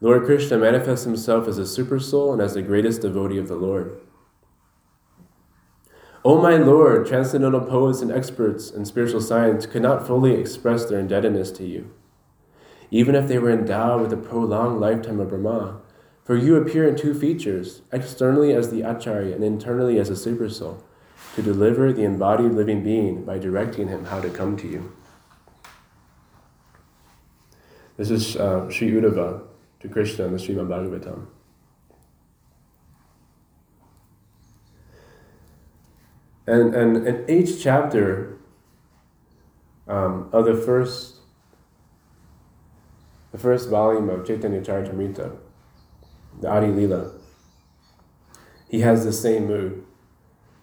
Lord 0.00 0.24
Krishna 0.24 0.58
manifests 0.58 1.04
himself 1.04 1.46
as 1.46 1.58
a 1.58 1.62
supersoul 1.62 2.32
and 2.32 2.42
as 2.42 2.54
the 2.54 2.62
greatest 2.62 3.02
devotee 3.02 3.38
of 3.38 3.48
the 3.48 3.54
Lord. 3.54 4.00
O 6.24 6.40
my 6.40 6.56
Lord, 6.56 7.06
transcendental 7.06 7.60
poets 7.60 8.00
and 8.00 8.10
experts 8.10 8.70
in 8.70 8.84
spiritual 8.84 9.20
science 9.20 9.66
could 9.66 9.82
not 9.82 10.06
fully 10.06 10.34
express 10.34 10.84
their 10.84 11.00
indebtedness 11.00 11.50
to 11.52 11.64
you, 11.64 11.90
even 12.90 13.14
if 13.14 13.26
they 13.26 13.38
were 13.38 13.50
endowed 13.50 14.00
with 14.02 14.12
a 14.12 14.16
prolonged 14.16 14.80
lifetime 14.80 15.20
of 15.20 15.28
Brahma. 15.28 15.80
For 16.24 16.36
you 16.36 16.56
appear 16.56 16.86
in 16.86 16.96
two 16.96 17.14
features, 17.14 17.82
externally 17.90 18.54
as 18.54 18.70
the 18.70 18.82
Acharya 18.82 19.34
and 19.34 19.42
internally 19.42 19.98
as 19.98 20.10
a 20.10 20.12
supersoul, 20.12 20.82
to 21.34 21.42
deliver 21.42 21.92
the 21.92 22.04
embodied 22.04 22.52
living 22.52 22.82
being 22.84 23.24
by 23.24 23.38
directing 23.38 23.88
him 23.88 24.04
how 24.04 24.20
to 24.20 24.28
come 24.28 24.56
to 24.56 24.68
you. 24.68 24.92
This 27.96 28.10
is 28.10 28.36
uh, 28.36 28.70
Sri 28.70 28.90
Uddhava 28.90 29.42
to 29.80 29.88
Krishna 29.88 30.26
in 30.26 30.32
the 30.32 30.38
Srimad 30.38 30.68
Bhagavatam. 30.68 31.26
And, 36.46 36.74
and 36.74 37.06
in 37.06 37.30
each 37.30 37.62
chapter 37.62 38.38
um, 39.86 40.28
of 40.32 40.44
the 40.44 40.56
first, 40.56 41.16
the 43.30 43.38
first 43.38 43.68
volume 43.68 44.08
of 44.08 44.26
Chaitanya 44.26 44.60
Charitamrita, 44.60 45.36
the 46.40 46.48
Adi 46.48 46.66
Lila, 46.66 47.12
he 48.68 48.80
has 48.80 49.04
the 49.04 49.12
same 49.12 49.46
mood. 49.46 49.84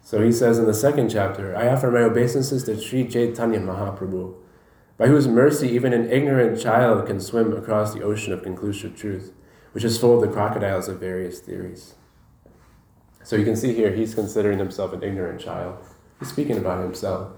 So 0.02 0.22
he 0.22 0.32
says 0.32 0.58
in 0.58 0.66
the 0.66 0.74
second 0.74 1.10
chapter, 1.10 1.54
I 1.54 1.68
offer 1.68 1.90
my 1.90 2.00
obeisances 2.00 2.64
to 2.64 2.80
Sri 2.80 3.06
Chaitanya 3.06 3.60
Mahaprabhu, 3.60 4.34
by 4.96 5.06
whose 5.06 5.28
mercy 5.28 5.68
even 5.68 5.92
an 5.92 6.10
ignorant 6.10 6.60
child 6.60 7.06
can 7.06 7.20
swim 7.20 7.52
across 7.56 7.94
the 7.94 8.02
ocean 8.02 8.32
of 8.32 8.42
conclusive 8.42 8.96
truth, 8.96 9.32
which 9.72 9.84
is 9.84 9.98
full 9.98 10.16
of 10.16 10.20
the 10.20 10.34
crocodiles 10.34 10.88
of 10.88 11.00
various 11.00 11.38
theories. 11.38 11.94
So 13.22 13.36
you 13.36 13.44
can 13.44 13.56
see 13.56 13.74
here, 13.74 13.92
he's 13.92 14.14
considering 14.14 14.58
himself 14.58 14.92
an 14.92 15.02
ignorant 15.02 15.40
child. 15.40 15.76
He's 16.18 16.28
speaking 16.28 16.58
about 16.58 16.82
himself, 16.82 17.32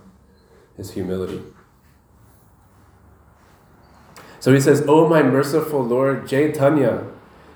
his 0.76 0.92
humility. 0.92 1.42
So 4.40 4.52
he 4.52 4.60
says, 4.60 4.84
O 4.88 5.08
my 5.08 5.22
merciful 5.22 5.84
Lord 5.84 6.26
Chaitanya, 6.26 7.04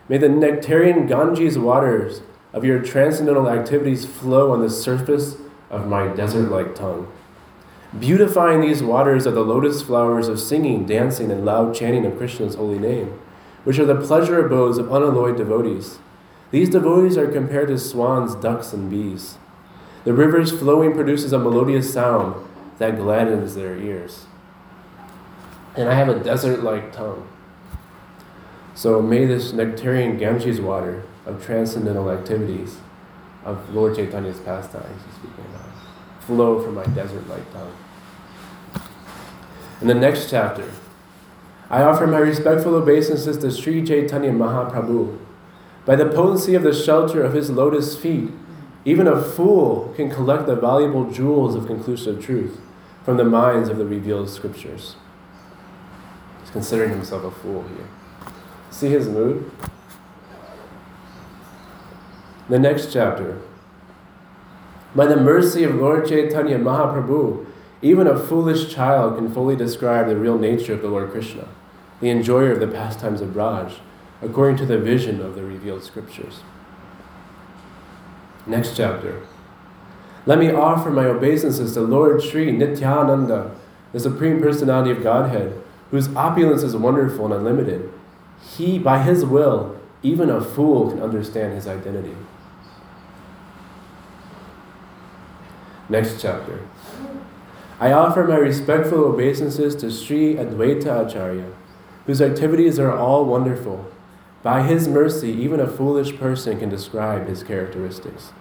may 0.08 0.18
the 0.18 0.28
nectarian 0.28 1.06
Ganges 1.06 1.58
waters 1.58 2.20
of 2.56 2.64
your 2.64 2.80
transcendental 2.80 3.50
activities 3.50 4.06
flow 4.06 4.50
on 4.50 4.62
the 4.62 4.70
surface 4.70 5.36
of 5.68 5.86
my 5.86 6.08
desert 6.08 6.50
like 6.50 6.74
tongue. 6.74 7.06
Beautifying 8.00 8.62
these 8.62 8.82
waters 8.82 9.26
are 9.26 9.32
the 9.32 9.44
lotus 9.44 9.82
flowers 9.82 10.26
of 10.26 10.40
singing, 10.40 10.86
dancing, 10.86 11.30
and 11.30 11.44
loud 11.44 11.74
chanting 11.74 12.06
of 12.06 12.16
Krishna's 12.16 12.54
holy 12.54 12.78
name, 12.78 13.20
which 13.64 13.78
are 13.78 13.84
the 13.84 14.00
pleasure 14.00 14.44
abodes 14.44 14.78
of 14.78 14.90
unalloyed 14.90 15.36
devotees. 15.36 15.98
These 16.50 16.70
devotees 16.70 17.18
are 17.18 17.30
compared 17.30 17.68
to 17.68 17.78
swans, 17.78 18.34
ducks, 18.34 18.72
and 18.72 18.88
bees. 18.88 19.36
The 20.04 20.14
river's 20.14 20.50
flowing 20.50 20.94
produces 20.94 21.34
a 21.34 21.38
melodious 21.38 21.92
sound 21.92 22.42
that 22.78 22.96
gladdens 22.96 23.54
their 23.54 23.76
ears. 23.76 24.24
And 25.76 25.90
I 25.90 25.94
have 25.94 26.08
a 26.08 26.24
desert 26.24 26.62
like 26.62 26.90
tongue. 26.90 27.28
So 28.76 29.00
may 29.00 29.24
this 29.24 29.54
nectarian 29.54 30.18
Ganges 30.18 30.60
water 30.60 31.02
of 31.24 31.42
transcendental 31.42 32.10
activities 32.10 32.76
of 33.42 33.74
Lord 33.74 33.96
Chaitanya's 33.96 34.38
pastimes, 34.40 35.02
flow 36.20 36.62
from 36.62 36.74
my 36.74 36.84
desert 36.84 37.26
like 37.26 37.50
tongue. 37.54 37.72
In 39.80 39.88
the 39.88 39.94
next 39.94 40.28
chapter, 40.28 40.70
I 41.70 41.82
offer 41.84 42.06
my 42.06 42.18
respectful 42.18 42.74
obeisances 42.74 43.38
to 43.38 43.50
Sri 43.50 43.82
Chaitanya 43.82 44.30
Mahaprabhu 44.30 45.20
by 45.86 45.96
the 45.96 46.10
potency 46.10 46.54
of 46.54 46.62
the 46.62 46.74
shelter 46.74 47.22
of 47.22 47.32
his 47.32 47.48
lotus 47.48 47.96
feet, 47.96 48.28
even 48.84 49.06
a 49.06 49.22
fool 49.22 49.94
can 49.96 50.10
collect 50.10 50.46
the 50.46 50.54
valuable 50.54 51.10
jewels 51.10 51.54
of 51.54 51.66
conclusive 51.66 52.22
truth 52.22 52.60
from 53.06 53.16
the 53.16 53.24
minds 53.24 53.70
of 53.70 53.78
the 53.78 53.86
revealed 53.86 54.28
scriptures. 54.28 54.96
He's 56.42 56.50
considering 56.50 56.90
himself 56.90 57.24
a 57.24 57.30
fool 57.30 57.62
here. 57.68 57.88
See 58.76 58.90
his 58.90 59.08
mood? 59.08 59.50
The 62.50 62.58
next 62.58 62.92
chapter. 62.92 63.40
By 64.94 65.06
the 65.06 65.16
mercy 65.16 65.64
of 65.64 65.76
Lord 65.76 66.06
Chaitanya 66.06 66.58
Mahaprabhu, 66.58 67.46
even 67.80 68.06
a 68.06 68.18
foolish 68.18 68.68
child 68.70 69.16
can 69.16 69.32
fully 69.32 69.56
describe 69.56 70.08
the 70.08 70.16
real 70.16 70.36
nature 70.36 70.74
of 70.74 70.82
the 70.82 70.90
Lord 70.90 71.10
Krishna, 71.10 71.48
the 72.02 72.10
enjoyer 72.10 72.52
of 72.52 72.60
the 72.60 72.66
pastimes 72.66 73.22
of 73.22 73.30
Braj, 73.30 73.76
according 74.20 74.58
to 74.58 74.66
the 74.66 74.76
vision 74.76 75.22
of 75.22 75.36
the 75.36 75.42
revealed 75.42 75.82
scriptures. 75.82 76.42
Next 78.46 78.76
chapter. 78.76 79.22
Let 80.26 80.38
me 80.38 80.50
offer 80.50 80.90
my 80.90 81.06
obeisances 81.06 81.72
to 81.72 81.80
Lord 81.80 82.22
Sri 82.22 82.52
Nityananda, 82.52 83.56
the 83.94 84.00
Supreme 84.00 84.42
Personality 84.42 84.90
of 84.90 85.02
Godhead, 85.02 85.62
whose 85.90 86.14
opulence 86.14 86.62
is 86.62 86.76
wonderful 86.76 87.24
and 87.24 87.36
unlimited. 87.36 87.90
He, 88.40 88.78
by 88.78 89.02
his 89.02 89.24
will, 89.24 89.78
even 90.02 90.30
a 90.30 90.40
fool 90.40 90.90
can 90.90 91.02
understand 91.02 91.54
his 91.54 91.66
identity. 91.66 92.14
Next 95.88 96.20
chapter. 96.20 96.60
I 97.78 97.92
offer 97.92 98.24
my 98.24 98.36
respectful 98.36 99.04
obeisances 99.04 99.76
to 99.76 99.90
Sri 99.90 100.34
Advaita 100.34 101.06
Acharya, 101.06 101.52
whose 102.06 102.22
activities 102.22 102.78
are 102.78 102.96
all 102.96 103.24
wonderful 103.24 103.90
by 104.46 104.62
his 104.62 104.86
mercy, 104.86 105.32
even 105.32 105.58
a 105.58 105.66
foolish 105.66 106.16
person 106.18 106.60
can 106.60 106.68
describe 106.68 107.26
his 107.26 107.42
characteristics. 107.42 108.32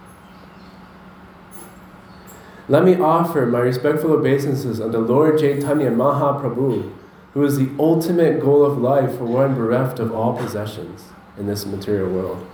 Let 2.68 2.84
me 2.84 2.94
offer 2.94 3.44
my 3.44 3.58
respectful 3.58 4.12
obeisances 4.12 4.80
unto 4.80 4.98
Lord 4.98 5.40
Chaitanya 5.40 5.90
Mahaprabhu, 5.90 6.92
who 7.36 7.44
is 7.44 7.58
the 7.58 7.68
ultimate 7.78 8.40
goal 8.40 8.64
of 8.64 8.78
life 8.78 9.18
for 9.18 9.26
one 9.26 9.54
bereft 9.54 9.98
of 9.98 10.10
all 10.10 10.34
possessions 10.34 11.08
in 11.36 11.46
this 11.46 11.66
material 11.66 12.10
world, 12.10 12.46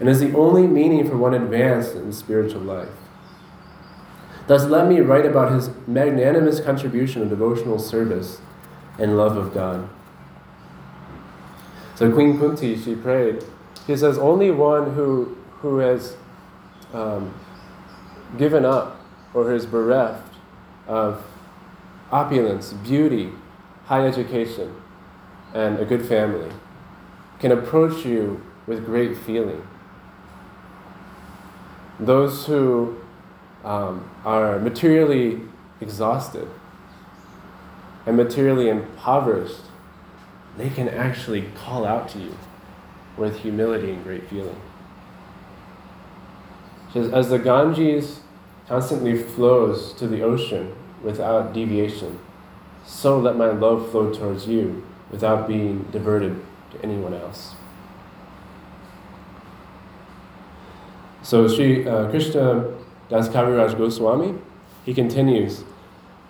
and 0.00 0.08
is 0.08 0.18
the 0.18 0.34
only 0.34 0.66
meaning 0.66 1.08
for 1.08 1.16
one 1.16 1.32
advanced 1.32 1.94
in 1.94 2.12
spiritual 2.12 2.60
life. 2.60 2.88
Thus, 4.48 4.64
let 4.64 4.88
me 4.88 4.98
write 4.98 5.24
about 5.24 5.52
his 5.52 5.70
magnanimous 5.86 6.58
contribution 6.58 7.22
of 7.22 7.28
devotional 7.28 7.78
service 7.78 8.40
and 8.98 9.16
love 9.16 9.36
of 9.36 9.54
God. 9.54 9.88
So 11.94 12.10
Queen 12.10 12.36
Kunti, 12.36 12.76
she 12.76 12.96
prayed. 12.96 13.44
She 13.86 13.96
says, 13.96 14.18
only 14.18 14.50
one 14.50 14.94
who, 14.94 15.38
who 15.60 15.78
has 15.78 16.16
um, 16.92 17.32
given 18.36 18.64
up 18.64 19.00
or 19.34 19.52
is 19.52 19.66
bereft 19.66 20.34
of 20.88 21.24
opulence, 22.10 22.72
beauty, 22.72 23.30
high 23.86 24.06
education, 24.06 24.74
and 25.54 25.78
a 25.78 25.84
good 25.84 26.06
family 26.06 26.50
can 27.38 27.52
approach 27.52 28.04
you 28.04 28.42
with 28.66 28.84
great 28.84 29.16
feeling. 29.16 29.66
Those 31.98 32.46
who 32.46 32.98
um, 33.64 34.10
are 34.24 34.58
materially 34.58 35.40
exhausted 35.80 36.48
and 38.06 38.16
materially 38.16 38.68
impoverished 38.68 39.62
they 40.56 40.70
can 40.70 40.88
actually 40.88 41.42
call 41.54 41.84
out 41.84 42.08
to 42.10 42.18
you 42.18 42.36
with 43.16 43.40
humility 43.40 43.92
and 43.92 44.02
great 44.02 44.28
feeling. 44.28 44.60
Says, 46.92 47.12
as 47.12 47.28
the 47.28 47.38
Ganges 47.38 48.20
constantly 48.68 49.22
flows 49.22 49.92
to 49.94 50.06
the 50.06 50.22
ocean 50.22 50.74
without 51.02 51.52
deviation, 51.52 52.18
so 52.86 53.18
let 53.18 53.36
my 53.36 53.50
love 53.50 53.90
flow 53.90 54.12
towards 54.12 54.46
you 54.46 54.86
without 55.10 55.48
being 55.48 55.82
diverted 55.90 56.40
to 56.72 56.82
anyone 56.82 57.12
else. 57.12 57.54
So 61.22 61.48
Sri 61.48 61.86
uh, 61.86 62.08
Krishna 62.08 62.72
Das 63.08 63.28
Kaviraj 63.28 63.76
Goswami, 63.76 64.38
he 64.84 64.94
continues, 64.94 65.64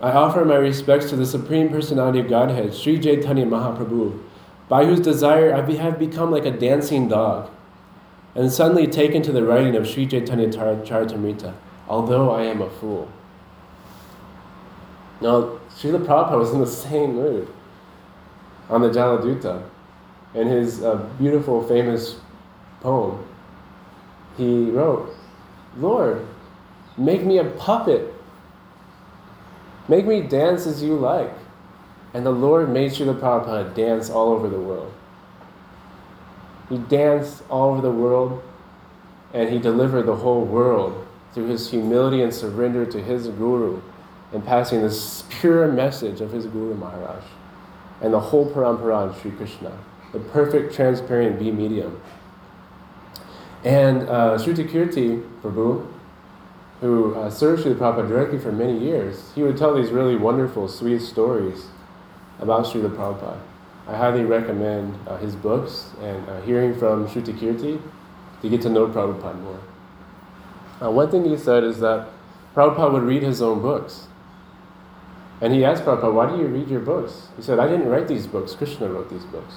I 0.01 0.11
offer 0.13 0.45
my 0.45 0.57
respects 0.57 1.11
to 1.11 1.17
the 1.17 1.27
Supreme 1.27 1.69
Personality 1.69 2.21
of 2.21 2.29
Godhead, 2.29 2.75
Sri 2.75 2.99
Chaitanya 2.99 3.45
Mahaprabhu, 3.45 4.19
by 4.69 4.87
whose 4.87 5.01
desire 5.01 5.55
I 5.55 5.71
have 5.77 5.99
become 5.99 6.31
like 6.31 6.47
a 6.47 6.51
dancing 6.51 7.09
dog 7.09 7.51
and 8.35 8.51
suddenly 8.51 8.87
taken 8.87 9.23
to 9.23 9.33
the 9.33 9.43
writing 9.43 9.77
of 9.77 9.87
Sri 9.87 10.07
Chaitanya 10.07 10.49
Charitamrita, 10.49 11.55
although 11.89 12.31
I 12.31 12.45
am 12.45 12.61
a 12.61 12.69
fool. 12.69 13.11
Now, 15.21 15.59
Srila 15.77 16.05
Prabhupada 16.07 16.39
was 16.39 16.53
in 16.53 16.61
the 16.61 16.67
same 16.67 17.17
mood 17.17 17.49
on 18.71 18.81
the 18.81 18.89
Jaladuta 18.89 19.63
in 20.35 20.47
his 20.47 20.83
uh, 20.83 20.97
beautiful, 21.19 21.63
famous 21.67 22.17
poem. 22.81 23.23
He 24.39 24.71
wrote, 24.71 25.15
Lord, 25.77 26.27
make 26.97 27.25
me 27.25 27.39
a 27.39 27.45
puppet. 27.45 28.13
Make 29.89 30.07
me 30.07 30.23
dance 30.23 30.67
as 30.67 30.83
you 30.83 30.95
like. 30.95 31.33
And 32.15 32.25
the 32.25 32.31
Lord 32.31 32.71
made 32.71 32.93
Srila 32.93 33.21
Prabhupada 33.21 33.75
dance 33.75 34.09
all 34.09 34.33
over 34.33 34.49
the 34.49 34.61
world. 34.61 34.93
He 36.71 36.79
danced 36.79 37.43
all 37.51 37.73
over 37.73 37.83
the 37.83 37.93
world 37.93 38.43
and 39.35 39.51
he 39.51 39.59
delivered 39.59 40.05
the 40.05 40.17
whole 40.17 40.45
world 40.45 41.07
through 41.33 41.49
his 41.49 41.71
humility 41.71 42.23
and 42.23 42.33
surrender 42.33 42.87
to 42.87 43.03
his 43.03 43.29
Guru 43.29 43.83
and 44.33 44.45
passing 44.45 44.83
this 44.83 45.25
pure 45.29 45.71
message 45.71 46.21
of 46.21 46.33
his 46.33 46.47
Guru 46.47 46.75
Maharaj 46.75 47.25
and 48.01 48.13
the 48.13 48.21
whole 48.21 48.51
Parampara 48.51 49.09
of 49.09 49.21
Sri 49.21 49.31
Krishna, 49.31 49.77
the 50.13 50.19
perfect 50.19 50.75
transparent 50.75 51.39
via 51.39 51.53
medium. 51.53 52.01
And 53.65 54.03
uh, 54.03 54.39
Shruti 54.39 54.69
Kirti 54.69 55.27
Prabhu, 55.43 55.91
who 56.81 57.15
uh, 57.15 57.31
served 57.31 57.65
Srila 57.65 57.77
Prabhupada 57.77 58.09
directly 58.09 58.39
for 58.39 58.53
many 58.53 58.79
years, 58.79 59.33
he 59.35 59.43
would 59.43 59.57
tell 59.57 59.75
these 59.75 59.91
really 59.91 60.17
wonderful, 60.17 60.69
sweet 60.69 61.01
stories 61.01 61.67
about 62.39 62.67
Srila 62.67 62.95
Prabhupada. 62.95 63.41
I 63.89 63.97
highly 63.97 64.25
recommend 64.25 64.99
uh, 65.07 65.17
his 65.17 65.37
books 65.37 65.91
and 66.01 66.29
uh, 66.29 66.43
hearing 66.43 66.79
from 66.79 67.07
Shruti 67.09 67.39
Kirti 67.39 67.81
to 68.43 68.49
get 68.49 68.61
to 68.63 68.69
know 68.69 68.89
Prabhupada 68.89 69.41
more. 69.41 69.61
Uh, 70.83 70.91
one 70.91 71.11
thing 71.11 71.25
he 71.25 71.39
said 71.39 71.65
is 71.65 71.81
that 71.81 72.09
Prabhupada 72.55 72.93
would 72.93 73.05
read 73.05 73.23
his 73.23 73.41
own 73.41 73.63
books. 73.63 74.09
And 75.41 75.53
he 75.53 75.65
asked 75.65 75.85
Prabhupada, 75.85 76.13
why 76.13 76.31
do 76.31 76.39
you 76.39 76.47
read 76.47 76.69
your 76.69 76.81
books? 76.81 77.29
He 77.37 77.43
said, 77.43 77.59
I 77.59 77.69
didn't 77.69 77.89
write 77.89 78.09
these 78.09 78.27
books, 78.27 78.55
Krishna 78.55 78.89
wrote 78.89 79.11
these 79.11 79.25
books. 79.25 79.57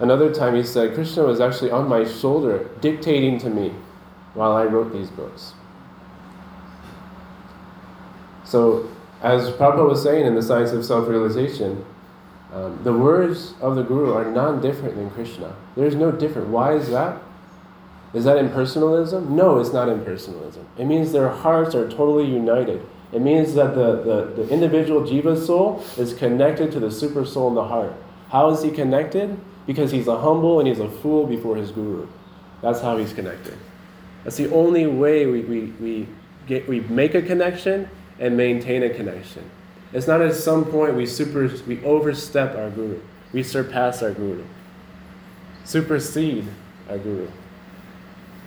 Another 0.00 0.32
time 0.32 0.54
he 0.54 0.62
said, 0.62 0.94
Krishna 0.94 1.24
was 1.24 1.40
actually 1.40 1.70
on 1.70 1.88
my 1.88 2.04
shoulder 2.04 2.70
dictating 2.80 3.38
to 3.40 3.50
me 3.50 3.74
while 4.34 4.52
I 4.52 4.64
wrote 4.64 4.92
these 4.92 5.10
books. 5.10 5.52
So, 8.44 8.88
as 9.20 9.50
Prabhupada 9.50 9.88
was 9.88 10.02
saying 10.02 10.24
in 10.24 10.34
the 10.34 10.42
Science 10.42 10.70
of 10.70 10.84
Self 10.84 11.08
Realization, 11.08 11.84
um, 12.52 12.80
the 12.82 12.92
words 12.92 13.54
of 13.60 13.76
the 13.76 13.82
Guru 13.82 14.14
are 14.14 14.24
non 14.24 14.62
different 14.62 14.94
than 14.94 15.10
Krishna. 15.10 15.54
There's 15.76 15.94
no 15.94 16.10
different. 16.10 16.48
Why 16.48 16.74
is 16.74 16.88
that? 16.88 17.20
Is 18.14 18.24
that 18.24 18.38
impersonalism? 18.38 19.28
No, 19.28 19.58
it's 19.58 19.72
not 19.72 19.88
impersonalism. 19.88 20.64
It 20.78 20.86
means 20.86 21.12
their 21.12 21.28
hearts 21.28 21.74
are 21.74 21.86
totally 21.90 22.24
united. 22.24 22.80
It 23.12 23.20
means 23.20 23.54
that 23.54 23.74
the, 23.74 24.02
the, 24.02 24.42
the 24.42 24.48
individual 24.50 25.02
jiva 25.02 25.44
soul 25.44 25.82
is 25.96 26.12
connected 26.12 26.72
to 26.72 26.80
the 26.80 26.90
super 26.90 27.24
soul 27.24 27.48
in 27.48 27.54
the 27.54 27.64
heart. 27.64 27.94
How 28.30 28.50
is 28.50 28.62
he 28.62 28.70
connected? 28.70 29.38
Because 29.66 29.90
he's 29.90 30.08
a 30.08 30.18
humble 30.18 30.58
and 30.58 30.68
he's 30.68 30.80
a 30.80 30.88
fool 30.88 31.26
before 31.26 31.56
his 31.56 31.70
guru. 31.70 32.06
That's 32.60 32.80
how 32.80 32.98
he's 32.98 33.12
connected. 33.12 33.56
That's 34.24 34.36
the 34.36 34.52
only 34.52 34.86
way 34.86 35.26
we, 35.26 35.40
we, 35.40 35.60
we, 35.80 36.08
get, 36.46 36.68
we 36.68 36.80
make 36.80 37.14
a 37.14 37.22
connection 37.22 37.88
and 38.18 38.36
maintain 38.36 38.82
a 38.82 38.90
connection. 38.90 39.48
It's 39.92 40.06
not 40.06 40.20
at 40.20 40.34
some 40.34 40.66
point 40.66 40.94
we, 40.94 41.06
super, 41.06 41.50
we 41.66 41.82
overstep 41.84 42.56
our 42.56 42.68
guru, 42.70 43.00
we 43.32 43.42
surpass 43.42 44.02
our 44.02 44.10
guru, 44.10 44.44
supersede 45.64 46.46
our 46.90 46.98
guru. 46.98 47.28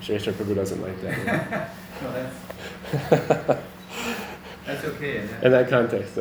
Shresha 0.02 0.34
Prabhu 0.34 0.56
doesn't 0.56 0.82
like 0.82 1.02
that. 1.02 1.72
no, 3.50 3.62
that's, 4.66 4.86
okay. 4.86 5.18
In 5.18 5.28
that, 5.28 5.44
in 5.44 5.52
that 5.52 5.70
context. 5.70 6.16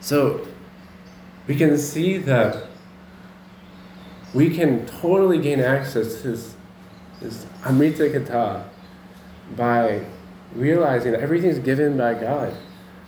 so 0.00 0.46
we 1.46 1.56
can 1.56 1.76
see 1.76 2.18
that 2.18 2.68
we 4.34 4.50
can 4.50 4.86
totally 4.86 5.38
gain 5.38 5.60
access 5.60 6.22
to 6.22 6.28
this, 6.28 6.54
this 7.20 7.46
Amrita 7.64 8.04
Katha 8.04 8.64
by 9.56 10.04
realizing 10.54 11.12
that 11.12 11.20
everything 11.20 11.50
is 11.50 11.58
given 11.58 11.96
by 11.96 12.14
God. 12.14 12.54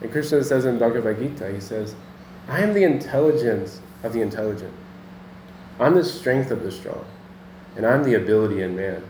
And 0.00 0.10
Krishna 0.10 0.42
says 0.44 0.66
in 0.66 0.78
Bhagavad 0.78 1.18
Gita, 1.18 1.52
he 1.52 1.60
says, 1.60 1.94
I 2.48 2.60
am 2.60 2.74
the 2.74 2.84
intelligence 2.84 3.80
of 4.02 4.12
the 4.12 4.20
intelligent. 4.20 4.72
I'm 5.80 5.94
the 5.94 6.04
strength 6.04 6.50
of 6.50 6.62
the 6.62 6.70
strong. 6.70 7.04
And 7.76 7.86
I'm 7.86 8.04
the 8.04 8.14
ability 8.14 8.62
in 8.62 8.76
man. 8.76 9.02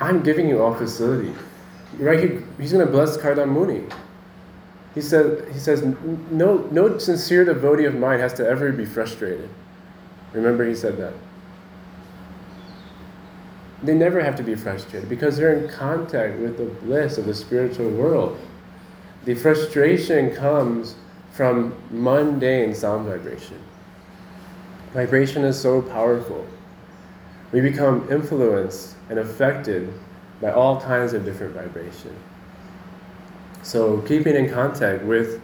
I'm 0.00 0.22
giving 0.22 0.48
you 0.48 0.62
all 0.62 0.74
facility. 0.74 1.32
Right? 1.98 2.18
He, 2.18 2.38
he's 2.58 2.72
going 2.72 2.84
to 2.84 2.90
bless 2.90 3.16
Kardam 3.16 3.52
Muni. 3.52 3.84
He, 4.94 5.00
said, 5.00 5.46
he 5.52 5.58
says, 5.58 5.82
no, 6.30 6.68
no 6.70 6.98
sincere 6.98 7.44
devotee 7.44 7.84
of 7.84 7.94
mine 7.94 8.18
has 8.18 8.32
to 8.34 8.46
ever 8.46 8.72
be 8.72 8.84
frustrated. 8.84 9.48
Remember, 10.32 10.66
he 10.66 10.74
said 10.74 10.96
that. 10.96 11.12
They 13.82 13.94
never 13.94 14.20
have 14.20 14.36
to 14.36 14.42
be 14.42 14.54
frustrated 14.54 15.08
because 15.08 15.36
they're 15.36 15.54
in 15.54 15.68
contact 15.68 16.38
with 16.38 16.58
the 16.58 16.64
bliss 16.84 17.18
of 17.18 17.26
the 17.26 17.34
spiritual 17.34 17.88
world. 17.90 18.38
The 19.24 19.34
frustration 19.34 20.34
comes 20.34 20.96
from 21.32 21.74
mundane 21.90 22.74
sound 22.74 23.06
vibration. 23.06 23.58
Vibration 24.92 25.44
is 25.44 25.58
so 25.58 25.82
powerful. 25.82 26.46
We 27.52 27.60
become 27.60 28.06
influenced 28.10 28.94
and 29.08 29.18
affected 29.18 29.92
by 30.40 30.52
all 30.52 30.80
kinds 30.80 31.12
of 31.12 31.24
different 31.24 31.54
vibration. 31.54 32.14
So, 33.62 34.00
keeping 34.02 34.36
in 34.36 34.50
contact 34.50 35.04
with 35.04 35.42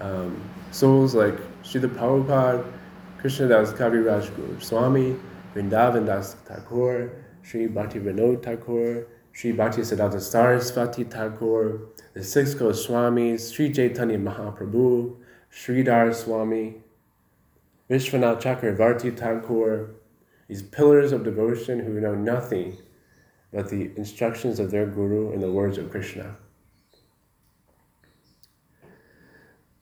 um, 0.00 0.40
souls 0.70 1.14
like 1.14 1.34
Srila 1.62 1.88
Prabhupada, 1.88 2.72
Krishnadas 3.20 3.76
Kaviraj 3.76 4.30
Goswami, 4.58 5.16
Vrindavan 5.54 6.06
Das 6.06 6.34
Thakur, 6.46 7.10
Sri 7.42 7.66
Bhakti 7.66 7.98
Vinod 7.98 8.42
Thakur, 8.42 9.06
Sri 9.32 9.52
Bhakti 9.52 9.82
Siddhanta 9.82 10.20
Saraswati 10.20 11.04
Thakur, 11.04 11.88
the 12.14 12.22
Six 12.22 12.54
Goswamis, 12.54 13.52
Sri 13.52 13.72
Chaitanya 13.72 14.18
Mahaprabhu, 14.18 15.16
Sridhar 15.52 16.14
Swami, 16.14 16.76
Vishwanath 17.90 18.40
Chakravarti 18.40 19.16
Thakur, 19.16 19.90
these 20.48 20.62
pillars 20.62 21.12
of 21.12 21.24
devotion 21.24 21.80
who 21.80 22.00
know 22.00 22.14
nothing 22.14 22.78
but 23.52 23.68
the 23.68 23.90
instructions 23.96 24.58
of 24.58 24.70
their 24.70 24.86
Guru 24.86 25.32
and 25.32 25.42
the 25.42 25.52
words 25.52 25.78
of 25.78 25.90
Krishna. 25.90 26.36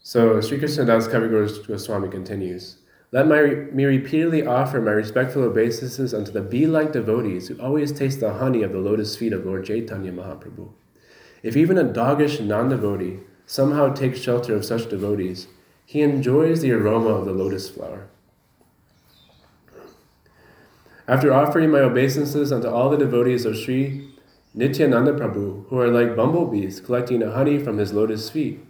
So 0.02 0.40
Sri 0.40 0.58
Krishna 0.58 0.84
Das 0.84 1.06
Kaviraj 1.06 1.66
Goswami 1.66 2.08
continues. 2.08 2.78
Let 3.12 3.26
my, 3.26 3.42
me 3.72 3.84
repeatedly 3.84 4.46
offer 4.46 4.80
my 4.80 4.92
respectful 4.92 5.42
obeisances 5.42 6.14
unto 6.14 6.30
the 6.30 6.40
bee-like 6.40 6.92
devotees 6.92 7.48
who 7.48 7.60
always 7.60 7.92
taste 7.92 8.20
the 8.20 8.34
honey 8.34 8.62
of 8.62 8.72
the 8.72 8.78
lotus 8.78 9.16
feet 9.16 9.32
of 9.32 9.44
Lord 9.44 9.64
Chaitanya 9.64 10.12
Mahaprabhu. 10.12 10.70
If 11.42 11.56
even 11.56 11.76
a 11.76 11.84
doggish 11.84 12.40
non-devotee 12.40 13.20
somehow 13.46 13.92
takes 13.92 14.20
shelter 14.20 14.54
of 14.54 14.64
such 14.64 14.88
devotees, 14.88 15.48
he 15.84 16.02
enjoys 16.02 16.60
the 16.60 16.70
aroma 16.70 17.08
of 17.08 17.24
the 17.24 17.32
lotus 17.32 17.68
flower. 17.68 18.08
After 21.10 21.34
offering 21.34 21.72
my 21.72 21.80
obeisances 21.80 22.52
unto 22.52 22.68
all 22.68 22.88
the 22.88 22.96
devotees 22.96 23.44
of 23.44 23.56
Sri 23.58 24.08
Nityananda 24.54 25.12
Prabhu, 25.14 25.66
who 25.66 25.76
are 25.80 25.88
like 25.88 26.14
bumblebees 26.14 26.78
collecting 26.78 27.20
honey 27.20 27.58
from 27.58 27.78
his 27.78 27.92
lotus 27.92 28.30
feet, 28.30 28.64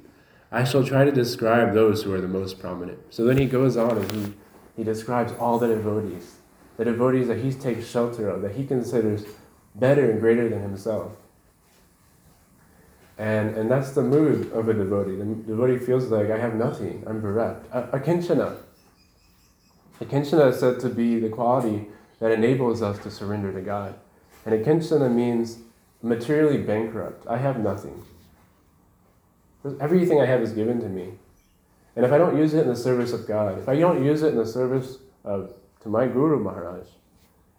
I 0.50 0.64
shall 0.64 0.82
try 0.82 1.04
to 1.04 1.12
describe 1.12 1.74
those 1.74 2.02
who 2.02 2.14
are 2.14 2.20
the 2.22 2.26
most 2.26 2.58
prominent. 2.58 2.98
So 3.10 3.24
then 3.24 3.36
he 3.36 3.44
goes 3.44 3.76
on 3.76 3.98
and 3.98 4.10
he, 4.10 4.32
he 4.78 4.84
describes 4.84 5.34
all 5.38 5.58
the 5.58 5.68
devotees, 5.68 6.36
the 6.78 6.86
devotees 6.86 7.28
that 7.28 7.40
he 7.40 7.52
takes 7.52 7.86
shelter 7.86 8.30
of, 8.30 8.40
that 8.40 8.52
he 8.52 8.64
considers 8.64 9.26
better 9.74 10.10
and 10.10 10.18
greater 10.18 10.48
than 10.48 10.62
himself. 10.62 11.12
And, 13.18 13.54
and 13.54 13.70
that's 13.70 13.90
the 13.90 14.02
mood 14.02 14.50
of 14.52 14.66
a 14.70 14.72
devotee. 14.72 15.16
The 15.16 15.24
devotee 15.26 15.76
feels 15.76 16.06
like, 16.06 16.30
I 16.30 16.38
have 16.38 16.54
nothing, 16.54 17.04
I'm 17.06 17.20
bereft. 17.20 17.70
Akinchana. 17.70 18.56
Akinchana 20.00 20.48
is 20.48 20.58
said 20.58 20.80
to 20.80 20.88
be 20.88 21.20
the 21.20 21.28
quality 21.28 21.88
that 22.20 22.30
enables 22.30 22.82
us 22.82 22.98
to 23.00 23.10
surrender 23.10 23.52
to 23.52 23.60
God. 23.60 23.94
And 24.46 24.54
akinchana 24.54 25.12
means 25.12 25.58
materially 26.02 26.58
bankrupt. 26.58 27.26
I 27.26 27.38
have 27.38 27.58
nothing. 27.58 28.04
Everything 29.80 30.20
I 30.20 30.26
have 30.26 30.40
is 30.40 30.52
given 30.52 30.80
to 30.80 30.88
me. 30.88 31.12
And 31.96 32.06
if 32.06 32.12
I 32.12 32.18
don't 32.18 32.36
use 32.36 32.54
it 32.54 32.62
in 32.62 32.68
the 32.68 32.76
service 32.76 33.12
of 33.12 33.26
God, 33.26 33.58
if 33.58 33.68
I 33.68 33.78
don't 33.78 34.04
use 34.04 34.22
it 34.22 34.28
in 34.28 34.36
the 34.36 34.46
service 34.46 34.98
of 35.24 35.52
to 35.82 35.88
my 35.88 36.06
Guru 36.06 36.38
Maharaj 36.42 36.86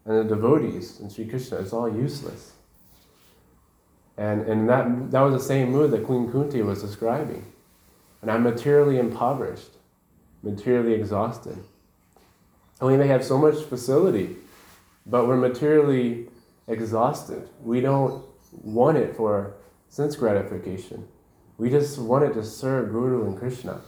and 0.05 0.17
the 0.17 0.35
devotees 0.35 0.99
and 0.99 1.11
Sri 1.11 1.27
Krishna, 1.27 1.57
it's 1.57 1.73
all 1.73 1.93
useless. 1.93 2.53
And, 4.17 4.41
and 4.43 4.69
that, 4.69 5.11
that 5.11 5.21
was 5.21 5.33
the 5.33 5.47
same 5.47 5.71
mood 5.71 5.91
that 5.91 6.05
Queen 6.05 6.31
Kunti 6.31 6.61
was 6.61 6.81
describing. 6.81 7.45
And 8.21 8.29
I'm 8.29 8.43
materially 8.43 8.99
impoverished, 8.99 9.71
materially 10.43 10.93
exhausted. 10.93 11.57
And 12.79 12.89
we 12.89 12.97
may 12.97 13.07
have 13.07 13.23
so 13.23 13.37
much 13.37 13.63
facility, 13.63 14.35
but 15.05 15.27
we're 15.27 15.37
materially 15.37 16.27
exhausted. 16.67 17.49
We 17.61 17.81
don't 17.81 18.23
want 18.51 18.97
it 18.97 19.15
for 19.15 19.55
sense 19.89 20.15
gratification. 20.15 21.07
We 21.57 21.69
just 21.69 21.99
want 21.99 22.23
it 22.23 22.33
to 22.33 22.43
serve 22.43 22.91
Guru 22.91 23.25
and 23.25 23.37
Krishna. 23.37 23.81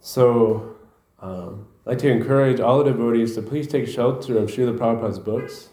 So, 0.00 0.76
um, 1.20 1.68
I'd 1.86 1.90
like 1.90 1.98
to 1.98 2.10
encourage 2.10 2.60
all 2.60 2.78
the 2.78 2.90
devotees 2.92 3.34
to 3.34 3.42
please 3.42 3.66
take 3.66 3.86
shelter 3.86 4.38
of 4.38 4.50
Srila 4.50 4.78
Prabhupada's 4.78 5.18
books 5.18 5.68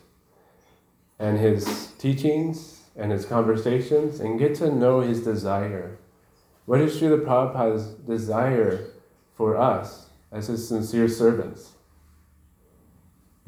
and 1.20 1.38
his 1.38 1.94
teachings 2.00 2.82
and 2.96 3.12
his 3.12 3.26
conversations 3.26 4.20
and 4.20 4.40
get 4.40 4.56
to 4.56 4.74
know 4.74 5.02
his 5.02 5.24
desire. 5.24 5.98
What 6.66 6.82
is 6.82 7.00
Srila 7.00 7.26
Prabhupada's 7.26 7.94
desire 7.94 8.88
for 9.36 9.56
us 9.58 10.08
as 10.32 10.48
his 10.48 10.68
sincere 10.68 11.08
servants? 11.08 11.74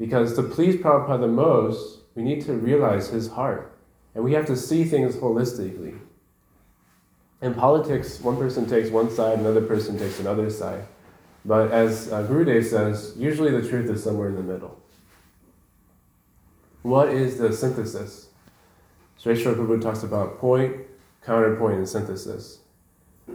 Because 0.00 0.34
to 0.36 0.42
please 0.42 0.76
Prabhupada 0.76 1.20
the 1.20 1.28
most, 1.28 1.98
we 2.14 2.22
need 2.22 2.40
to 2.46 2.54
realize 2.54 3.10
his 3.10 3.28
heart. 3.28 3.78
And 4.14 4.24
we 4.24 4.32
have 4.32 4.46
to 4.46 4.56
see 4.56 4.84
things 4.84 5.14
holistically. 5.14 6.00
In 7.42 7.54
politics, 7.54 8.18
one 8.20 8.38
person 8.38 8.66
takes 8.66 8.88
one 8.90 9.10
side, 9.10 9.38
another 9.38 9.60
person 9.60 9.98
takes 9.98 10.18
another 10.18 10.48
side. 10.48 10.86
But 11.44 11.70
as 11.70 12.10
uh, 12.10 12.26
Gurudev 12.26 12.64
says, 12.64 13.14
usually 13.16 13.50
the 13.50 13.66
truth 13.66 13.90
is 13.90 14.02
somewhere 14.02 14.28
in 14.28 14.36
the 14.36 14.42
middle. 14.42 14.80
What 16.82 17.10
is 17.10 17.36
the 17.36 17.52
synthesis? 17.52 18.28
Sreshwar 19.22 19.54
Prabhu 19.54 19.82
talks 19.82 20.02
about 20.02 20.38
point, 20.38 20.76
counterpoint, 21.22 21.76
and 21.76 21.88
synthesis. 21.88 22.60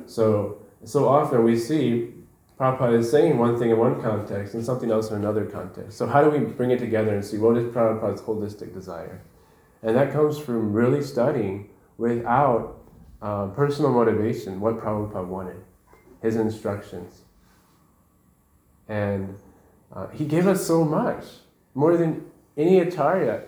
So, 0.07 0.57
so 0.83 1.07
often 1.07 1.43
we 1.43 1.57
see 1.57 2.14
Prabhupada 2.59 2.99
is 2.99 3.11
saying 3.11 3.37
one 3.37 3.59
thing 3.59 3.71
in 3.71 3.77
one 3.77 4.01
context 4.01 4.53
and 4.53 4.63
something 4.63 4.89
else 4.89 5.09
in 5.09 5.17
another 5.17 5.45
context. 5.45 5.97
So 5.97 6.07
how 6.07 6.23
do 6.23 6.29
we 6.29 6.39
bring 6.39 6.71
it 6.71 6.79
together 6.79 7.13
and 7.13 7.23
see 7.23 7.37
what 7.37 7.57
is 7.57 7.65
Prabhupada's 7.65 8.21
holistic 8.21 8.73
desire? 8.73 9.21
And 9.83 9.95
that 9.95 10.13
comes 10.13 10.39
from 10.39 10.71
really 10.71 11.03
studying 11.03 11.69
without 11.97 12.77
uh, 13.21 13.47
personal 13.47 13.91
motivation 13.91 14.59
what 14.61 14.79
Prabhupada 14.79 15.27
wanted, 15.27 15.57
his 16.21 16.37
instructions. 16.37 17.23
And 18.87 19.37
uh, 19.93 20.07
he 20.07 20.25
gave 20.25 20.47
us 20.47 20.65
so 20.65 20.85
much, 20.85 21.25
more 21.73 21.97
than 21.97 22.25
any 22.55 22.79
Acharya 22.79 23.43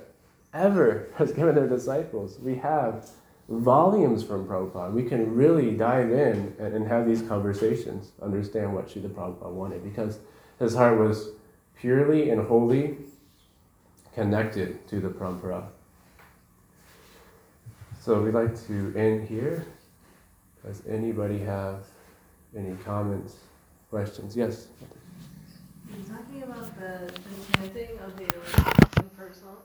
ever 0.54 1.10
has 1.16 1.32
given 1.32 1.56
their 1.56 1.68
disciples. 1.68 2.40
We 2.40 2.56
have 2.56 3.10
volumes 3.50 4.24
from 4.24 4.46
Prabhupada. 4.46 4.92
We 4.92 5.04
can 5.04 5.34
really 5.36 5.72
dive 5.72 6.12
in 6.12 6.56
and, 6.60 6.74
and 6.74 6.88
have 6.88 7.08
these 7.08 7.22
conversations, 7.22 8.12
understand 8.22 8.74
what 8.74 8.90
Srila 8.90 9.10
Prabhupada 9.10 9.52
wanted, 9.52 9.84
because 9.84 10.20
his 10.60 10.76
heart 10.76 11.00
was 11.00 11.30
purely 11.80 12.30
and 12.30 12.46
wholly 12.46 12.98
connected 14.14 14.88
to 14.90 15.00
the 15.00 15.10
Parampara. 15.10 15.64
So 18.02 18.22
we'd 18.22 18.34
like 18.34 18.56
to 18.68 18.94
end 18.96 19.28
here. 19.28 19.66
Does 20.66 20.82
anybody 20.90 21.40
have 21.40 21.84
any 22.58 22.76
comments, 22.84 23.36
questions? 23.90 24.36
Yes? 24.36 24.68
Talking 26.10 26.44
about 26.44 26.80
the, 26.80 27.12
the 27.12 27.58
chanting 27.58 28.00
of 28.00 28.18
the 28.18 28.24
impersonal, 29.02 29.64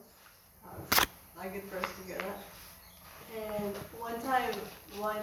um, 0.64 1.06
I 1.38 1.48
get 1.48 1.64
first 1.70 1.86
to 2.00 2.08
get 2.08 2.18
that. 2.18 2.38
And 3.34 3.74
one 3.98 4.20
time, 4.22 4.52
one 4.98 5.16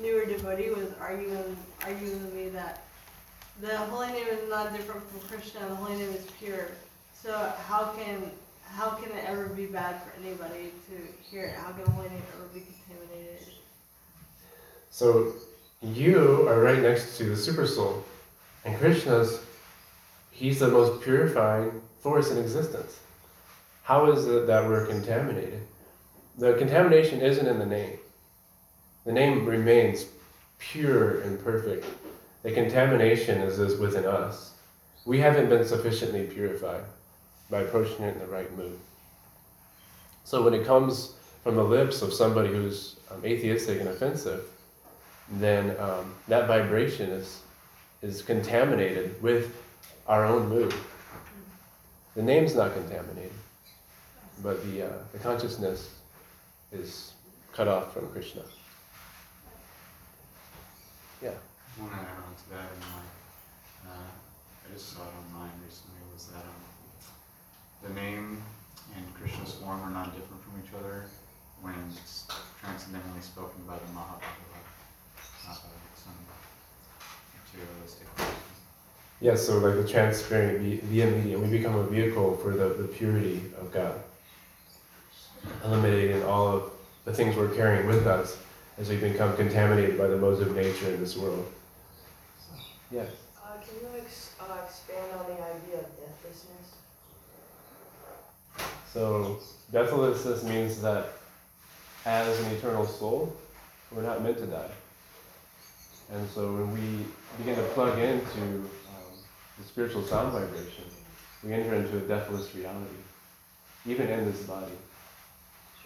newer 0.00 0.26
devotee 0.26 0.70
was 0.70 0.92
arguing, 1.00 1.56
arguing 1.82 2.22
with 2.22 2.34
me 2.34 2.48
that 2.50 2.84
the 3.60 3.76
holy 3.76 4.08
name 4.08 4.26
is 4.26 4.48
not 4.50 4.72
different 4.72 5.02
from 5.10 5.20
Krishna. 5.28 5.60
The 5.68 5.74
holy 5.74 5.96
name 5.96 6.10
is 6.10 6.26
pure. 6.38 6.68
So 7.14 7.52
how 7.66 7.92
can 7.96 8.30
how 8.66 8.90
can 8.90 9.12
it 9.12 9.24
ever 9.26 9.46
be 9.46 9.66
bad 9.66 10.02
for 10.02 10.12
anybody 10.20 10.72
to 10.88 11.30
hear 11.30 11.44
it? 11.44 11.54
How 11.54 11.70
can 11.72 11.84
the 11.84 11.90
holy 11.92 12.08
name 12.08 12.22
ever 12.36 12.48
be 12.52 12.60
contaminated? 12.60 13.46
So 14.90 15.32
you 15.80 16.48
are 16.48 16.60
right 16.60 16.80
next 16.80 17.16
to 17.18 17.24
the 17.24 17.36
super 17.36 17.66
soul, 17.66 18.04
and 18.64 18.76
Krishna's 18.78 19.40
he's 20.32 20.58
the 20.58 20.68
most 20.68 21.02
purifying 21.02 21.80
force 22.00 22.30
in 22.30 22.38
existence. 22.38 22.98
How 23.84 24.10
is 24.10 24.26
it 24.26 24.46
that 24.48 24.66
we're 24.66 24.86
contaminated? 24.86 25.60
The 26.36 26.54
contamination 26.54 27.20
isn't 27.20 27.46
in 27.46 27.58
the 27.58 27.66
name. 27.66 27.98
The 29.06 29.12
name 29.12 29.46
remains 29.46 30.06
pure 30.58 31.20
and 31.20 31.42
perfect. 31.42 31.86
The 32.42 32.52
contamination 32.52 33.40
is, 33.40 33.58
is 33.58 33.78
within 33.78 34.04
us. 34.04 34.52
We 35.04 35.18
haven't 35.20 35.48
been 35.48 35.66
sufficiently 35.66 36.24
purified 36.24 36.82
by 37.50 37.60
approaching 37.60 38.04
it 38.04 38.14
in 38.14 38.18
the 38.18 38.26
right 38.26 38.50
mood. 38.56 38.78
So 40.24 40.42
when 40.42 40.54
it 40.54 40.66
comes 40.66 41.14
from 41.42 41.56
the 41.56 41.62
lips 41.62 42.02
of 42.02 42.12
somebody 42.12 42.48
who's 42.48 42.96
um, 43.10 43.24
atheistic 43.24 43.80
and 43.80 43.90
offensive, 43.90 44.44
then 45.32 45.76
um, 45.78 46.14
that 46.28 46.48
vibration 46.48 47.10
is 47.10 47.40
is 48.02 48.20
contaminated 48.20 49.22
with 49.22 49.56
our 50.06 50.26
own 50.26 50.48
mood. 50.48 50.74
The 52.14 52.22
name's 52.22 52.54
not 52.54 52.74
contaminated, 52.74 53.32
but 54.42 54.62
the 54.66 54.86
uh, 54.86 54.92
the 55.12 55.18
consciousness 55.18 55.90
is 56.72 57.12
cut 57.52 57.68
off 57.68 57.92
from 57.94 58.08
Krishna. 58.08 58.42
Yeah. 61.22 61.30
One 61.78 61.90
add 61.92 62.00
on 62.00 62.34
to 62.34 62.50
that, 62.50 62.70
and 62.72 62.82
like, 62.94 63.14
uh, 63.88 64.10
I 64.68 64.72
just 64.72 64.90
saw 64.90 65.02
it 65.02 65.14
online 65.26 65.50
recently, 65.64 66.00
was 66.12 66.26
that 66.26 66.44
um, 66.44 66.64
the 67.82 68.00
name 68.00 68.42
and 68.96 69.14
Krishna's 69.14 69.54
form 69.54 69.80
are 69.82 69.90
not 69.90 70.14
different 70.14 70.42
from 70.42 70.62
each 70.62 70.72
other 70.78 71.06
when 71.62 71.74
it's 71.90 72.26
transcendentally 72.60 73.22
spoken 73.22 73.62
by 73.66 73.74
the 73.74 73.90
Mahabhagavata, 73.96 74.60
some 75.96 76.12
materialistic. 77.42 78.06
Yeah, 79.20 79.34
so 79.36 79.58
like 79.58 79.74
the 79.74 79.88
transparent 79.88 80.60
the 80.62 81.04
medium, 81.06 81.42
we 81.42 81.58
become 81.58 81.76
a 81.76 81.84
vehicle 81.84 82.36
for 82.36 82.50
the, 82.50 82.68
the 82.74 82.88
purity 82.88 83.40
of 83.58 83.72
God, 83.72 84.00
eliminating 85.64 86.22
all 86.24 86.48
of 86.48 86.70
the 87.04 87.12
things 87.12 87.36
we're 87.36 87.54
carrying 87.54 87.86
with 87.86 88.06
us 88.06 88.38
as 88.78 88.88
we 88.88 88.96
become 88.96 89.36
contaminated 89.36 89.96
by 89.98 90.06
the 90.06 90.16
modes 90.16 90.40
of 90.40 90.54
nature 90.54 90.88
in 90.88 91.00
this 91.00 91.16
world. 91.16 91.46
Yes. 92.90 93.08
Uh, 93.36 93.56
can 93.58 93.74
you 93.80 94.00
ex- 94.00 94.34
uh, 94.40 94.60
expand 94.64 95.12
on 95.12 95.26
the 95.26 95.32
idea 95.32 95.80
of 95.80 95.86
deathlessness? 95.98 96.74
So 98.92 99.40
deathlessness 99.72 100.44
means 100.44 100.80
that 100.82 101.06
as 102.04 102.40
an 102.40 102.52
eternal 102.52 102.86
soul, 102.86 103.34
we're 103.90 104.02
not 104.02 104.22
meant 104.22 104.38
to 104.38 104.46
die. 104.46 104.70
And 106.12 106.28
so 106.30 106.52
when 106.52 106.72
we 106.72 107.04
begin 107.38 107.56
to 107.56 107.62
plug 107.70 107.98
into 107.98 108.40
um, 108.40 108.68
the 109.58 109.64
spiritual 109.64 110.02
sound 110.02 110.32
vibration, 110.32 110.84
we 111.42 111.52
enter 111.52 111.74
into 111.74 111.96
a 111.96 112.00
deathless 112.00 112.54
reality, 112.54 112.96
even 113.86 114.08
in 114.08 114.24
this 114.24 114.42
body. 114.42 114.72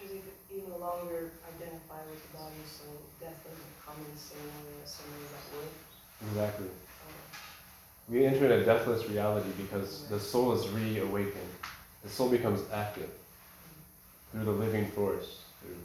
Because 0.08 0.24
you 0.24 0.30
could 0.30 0.56
even 0.56 0.70
no 0.70 0.78
longer 0.78 1.32
identify 1.44 2.00
with 2.10 2.22
the 2.22 2.38
body, 2.38 2.56
so 2.64 2.84
death 3.20 3.36
doesn't 3.44 3.74
come 3.84 3.96
in 3.98 4.12
the 4.12 4.18
same 4.18 4.40
way 4.40 4.80
as 4.82 4.90
somebody 4.90 5.24
that 5.28 5.44
would. 5.52 5.68
Exactly. 6.28 6.66
Um, 6.66 7.14
We 8.08 8.24
enter 8.24 8.50
a 8.50 8.64
deathless 8.64 9.08
reality 9.08 9.50
because 9.58 10.08
the 10.08 10.18
soul 10.18 10.52
is 10.52 10.66
reawakened. 10.68 11.52
The 12.02 12.08
soul 12.08 12.30
becomes 12.30 12.60
active 12.72 13.10
through 14.32 14.44
the 14.44 14.52
living 14.52 14.86
force, 14.92 15.40
through 15.60 15.76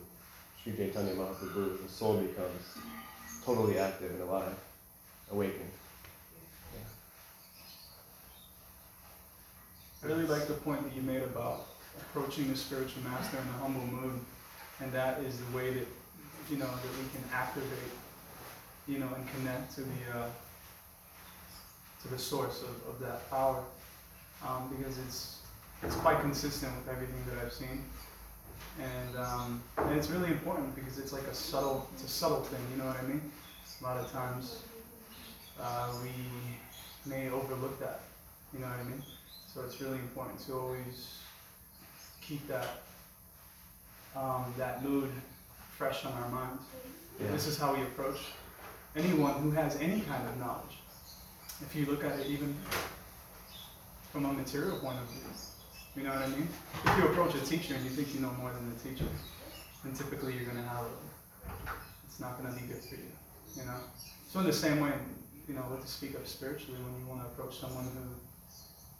Sri 0.61 0.73
Chaitanya 0.77 1.15
Mahaprabhu. 1.15 1.83
The 1.83 1.91
soul 1.91 2.17
becomes 2.17 2.77
totally 3.43 3.77
active 3.77 4.11
and 4.11 4.21
alive, 4.21 4.55
awakened. 5.31 5.71
I 10.01 10.07
really 10.07 10.25
like 10.25 10.47
the 10.47 10.53
point 10.53 10.83
that 10.83 10.93
you 10.95 11.01
made 11.01 11.23
about 11.23 11.72
approaching 12.01 12.49
the 12.49 12.55
spiritual 12.57 13.03
master 13.03 13.37
in 13.37 13.47
a 13.47 13.63
humble 13.63 13.85
mood, 13.85 14.19
and 14.79 14.91
that 14.91 15.19
is 15.21 15.37
the 15.37 15.57
way 15.57 15.71
that 15.73 15.87
you 16.49 16.57
know 16.57 16.65
that 16.65 16.91
we 16.99 17.07
can 17.13 17.23
activate, 17.31 17.93
you 18.87 18.99
know, 18.99 19.09
and 19.15 19.27
connect 19.35 19.73
to 19.75 19.81
the 19.81 20.17
uh, 20.17 20.27
to 22.01 22.07
the 22.09 22.17
source 22.17 22.61
of, 22.61 22.93
of 22.93 22.99
that 22.99 23.29
power, 23.29 23.63
um, 24.45 24.73
because 24.77 24.97
it's 24.99 25.39
it's 25.81 25.95
quite 25.95 26.19
consistent 26.21 26.71
with 26.77 26.93
everything 26.93 27.23
that 27.29 27.43
I've 27.43 27.53
seen, 27.53 27.83
and 28.79 29.17
um, 29.17 29.63
and 29.77 29.97
it's 29.97 30.09
really 30.09 30.29
important 30.29 30.75
because 30.75 30.99
it's 30.99 31.13
like 31.13 31.23
a 31.23 31.33
subtle 31.35 31.87
it's 31.93 32.03
a 32.03 32.07
subtle 32.07 32.41
thing, 32.41 32.61
you 32.71 32.81
know 32.81 32.87
what 32.87 32.97
I 32.97 33.07
mean? 33.07 33.21
A 33.81 33.83
lot 33.83 33.97
of 33.97 34.11
times 34.11 34.63
uh, 35.59 35.91
we 36.01 36.11
may 37.05 37.29
overlook 37.29 37.79
that. 37.79 38.01
You 38.53 38.59
know 38.59 38.67
what 38.67 38.79
I 38.79 38.83
mean? 38.83 39.01
So 39.53 39.61
it's 39.61 39.81
really 39.81 39.97
important 39.97 40.39
to 40.47 40.53
always 40.53 41.19
keep 42.27 42.47
that 42.47 42.83
um, 44.15 44.53
that 44.57 44.83
mood 44.83 45.09
fresh 45.77 46.05
on 46.05 46.13
our 46.13 46.29
minds. 46.29 46.61
Yeah. 47.19 47.31
This 47.31 47.47
is 47.47 47.57
how 47.57 47.75
we 47.75 47.81
approach 47.81 48.17
anyone 48.95 49.33
who 49.41 49.51
has 49.51 49.75
any 49.77 50.01
kind 50.01 50.27
of 50.27 50.37
knowledge. 50.39 50.77
If 51.61 51.75
you 51.75 51.85
look 51.85 52.03
at 52.03 52.19
it 52.19 52.27
even 52.27 52.55
from 54.11 54.25
a 54.25 54.33
material 54.33 54.77
point 54.77 54.97
of 54.99 55.09
view, 55.09 55.21
you 55.95 56.03
know 56.03 56.09
what 56.09 56.23
I 56.23 56.27
mean? 56.27 56.47
If 56.85 56.97
you 56.97 57.05
approach 57.05 57.35
a 57.35 57.45
teacher 57.45 57.75
and 57.75 57.83
you 57.83 57.91
think 57.91 58.13
you 58.13 58.21
know 58.21 58.31
more 58.39 58.51
than 58.51 58.73
the 58.73 58.79
teacher, 58.81 59.05
then 59.83 59.93
typically 59.93 60.33
you're 60.33 60.45
gonna 60.45 60.67
have 60.67 60.85
a, 60.85 61.71
it's 62.05 62.19
not 62.19 62.41
gonna 62.41 62.53
be 62.55 62.65
good 62.67 62.83
for 62.83 62.95
you, 62.95 63.11
you 63.55 63.65
know? 63.65 63.77
So 64.29 64.39
in 64.39 64.45
the 64.45 64.53
same 64.53 64.79
way, 64.79 64.91
you 65.47 65.53
know, 65.53 65.61
what 65.61 65.81
to 65.81 65.87
speak 65.87 66.15
of 66.15 66.27
spiritually 66.27 66.79
when 66.81 66.99
you 66.99 67.07
wanna 67.07 67.25
approach 67.25 67.59
someone 67.59 67.85
who, 67.85 68.05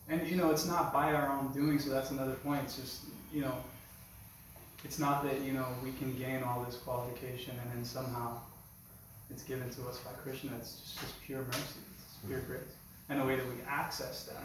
and 0.09 0.27
you 0.27 0.35
know, 0.35 0.51
it's 0.51 0.65
not 0.65 0.91
by 0.93 1.13
our 1.13 1.31
own 1.31 1.51
doing, 1.53 1.79
so 1.79 1.89
that's 1.89 2.11
another 2.11 2.33
point, 2.35 2.61
it's 2.63 2.75
just, 2.75 3.01
you 3.33 3.41
know, 3.41 3.55
it's 4.83 4.99
not 4.99 5.23
that, 5.23 5.41
you 5.41 5.53
know, 5.53 5.65
we 5.83 5.91
can 5.93 6.13
gain 6.17 6.43
all 6.43 6.63
this 6.63 6.75
qualification 6.75 7.55
and 7.61 7.71
then 7.71 7.85
somehow 7.85 8.37
it's 9.29 9.43
given 9.43 9.69
to 9.69 9.81
us 9.87 9.99
by 9.99 10.11
Krishna, 10.11 10.51
it's 10.57 10.79
just, 10.81 10.99
just 10.99 11.21
pure 11.23 11.41
mercy, 11.43 11.79
it's 11.97 12.27
pure 12.27 12.41
grace. 12.41 12.61
And 13.09 13.19
the 13.21 13.25
way 13.25 13.35
that 13.35 13.45
we 13.45 13.53
access 13.67 14.23
that 14.25 14.43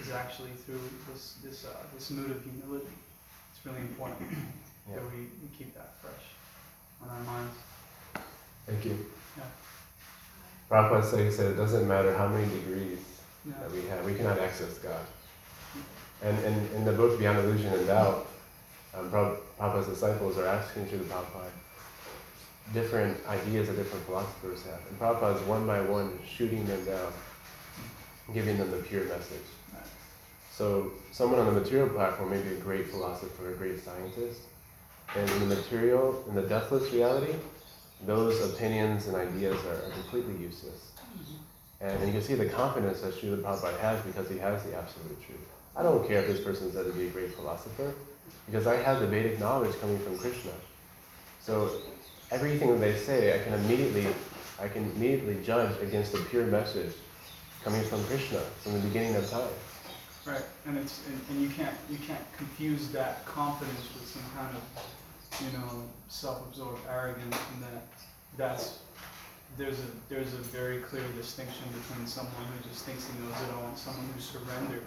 is 0.00 0.10
actually 0.10 0.50
through 0.64 0.80
this, 1.12 1.36
this, 1.42 1.64
uh, 1.66 1.70
this 1.94 2.10
mood 2.10 2.30
of 2.30 2.42
humility. 2.42 2.86
It's 3.52 3.64
really 3.66 3.80
important 3.80 4.30
Yeah. 4.88 4.96
that 4.96 5.04
we, 5.12 5.20
we 5.42 5.48
keep 5.56 5.74
that 5.74 5.94
fresh 6.00 6.24
on 7.02 7.08
our 7.08 7.22
minds. 7.24 7.56
Thank 8.66 8.84
you. 8.84 9.06
Yeah. 9.36 9.44
Prabhupada 10.70 11.04
said, 11.04 11.24
he 11.24 11.30
said, 11.30 11.52
it 11.52 11.56
doesn't 11.56 11.86
matter 11.86 12.14
how 12.16 12.28
many 12.28 12.46
degrees. 12.52 12.98
That 13.46 13.72
we 13.72 13.82
have, 13.88 14.04
we 14.04 14.14
cannot 14.14 14.38
access 14.38 14.78
God. 14.78 15.00
And 16.22 16.38
in, 16.44 16.54
in 16.76 16.84
the 16.84 16.92
book 16.92 17.18
Beyond 17.18 17.38
Illusion 17.38 17.72
and 17.72 17.86
Doubt, 17.86 18.26
um, 18.94 19.10
Prabhupada's 19.10 19.88
disciples 19.88 20.38
are 20.38 20.46
asking 20.46 20.86
Srila 20.86 21.04
Prabhupada 21.04 21.50
different 22.72 23.18
ideas 23.26 23.68
that 23.68 23.76
different 23.76 24.04
philosophers 24.06 24.62
have. 24.62 24.80
And 24.88 24.98
Prabhupada 24.98 25.36
is 25.36 25.42
one 25.42 25.66
by 25.66 25.80
one 25.82 26.18
shooting 26.26 26.64
them 26.66 26.82
down, 26.84 27.12
giving 28.32 28.56
them 28.56 28.70
the 28.70 28.78
pure 28.78 29.04
message. 29.04 29.44
So 30.50 30.92
someone 31.10 31.40
on 31.40 31.52
the 31.52 31.60
material 31.60 31.88
platform 31.88 32.30
may 32.30 32.40
be 32.40 32.52
a 32.52 32.60
great 32.60 32.88
philosopher, 32.88 33.50
a 33.50 33.56
great 33.56 33.84
scientist, 33.84 34.42
and 35.16 35.28
in 35.28 35.48
the 35.48 35.54
material, 35.56 36.24
in 36.28 36.34
the 36.34 36.42
deathless 36.42 36.92
reality, 36.92 37.34
those 38.06 38.40
opinions 38.54 39.08
and 39.08 39.16
ideas 39.16 39.56
are, 39.64 39.86
are 39.86 39.90
completely 39.90 40.36
useless. 40.36 40.92
And, 41.80 42.06
you 42.06 42.12
can 42.12 42.22
see 42.22 42.34
the 42.34 42.46
confidence 42.46 43.00
that 43.02 43.14
Srila 43.14 43.42
Prabhupada 43.42 43.78
has 43.80 44.00
because 44.02 44.28
he 44.28 44.38
has 44.38 44.62
the 44.62 44.74
absolute 44.76 45.20
truth. 45.22 45.38
I 45.76 45.82
don't 45.82 46.06
care 46.06 46.20
if 46.20 46.28
this 46.28 46.40
person 46.40 46.72
said 46.72 46.86
to 46.86 46.92
be 46.92 47.08
a 47.08 47.10
great 47.10 47.34
philosopher, 47.34 47.94
because 48.46 48.66
I 48.66 48.76
have 48.76 49.00
the 49.00 49.06
Vedic 49.06 49.38
knowledge 49.38 49.78
coming 49.80 49.98
from 49.98 50.16
Krishna. 50.16 50.52
So 51.40 51.70
everything 52.30 52.70
that 52.70 52.80
they 52.80 52.96
say, 52.96 53.38
I 53.38 53.42
can 53.44 53.54
immediately, 53.54 54.06
I 54.60 54.68
can 54.68 54.90
immediately 54.92 55.42
judge 55.44 55.78
against 55.82 56.12
the 56.12 56.18
pure 56.30 56.46
message 56.46 56.92
coming 57.62 57.82
from 57.82 58.04
Krishna 58.04 58.38
from 58.38 58.74
the 58.74 58.80
beginning 58.80 59.16
of 59.16 59.28
time. 59.28 59.48
Right, 60.26 60.42
and 60.66 60.78
it's 60.78 61.02
and, 61.06 61.20
and 61.30 61.42
you 61.42 61.50
can't 61.50 61.76
you 61.90 61.98
can't 61.98 62.24
confuse 62.36 62.88
that 62.88 63.26
confidence 63.26 63.88
with 63.92 64.06
some 64.06 64.22
kind 64.34 64.56
of 64.56 65.44
you 65.44 65.58
know 65.58 65.82
self-absorbed 66.08 66.80
arrogance, 66.88 67.36
and 67.52 67.62
that 67.62 67.82
that's 68.38 68.78
there's 69.56 69.78
a 69.78 69.86
there's 70.08 70.32
a 70.34 70.38
very 70.38 70.78
clear 70.78 71.02
distinction 71.16 71.64
between 71.72 72.06
someone 72.06 72.34
who 72.46 72.68
just 72.68 72.84
thinks 72.84 73.06
he 73.06 73.18
knows 73.22 73.34
it 73.42 73.54
all 73.54 73.66
and 73.68 73.78
someone 73.78 74.06
who 74.14 74.20
surrendered 74.20 74.82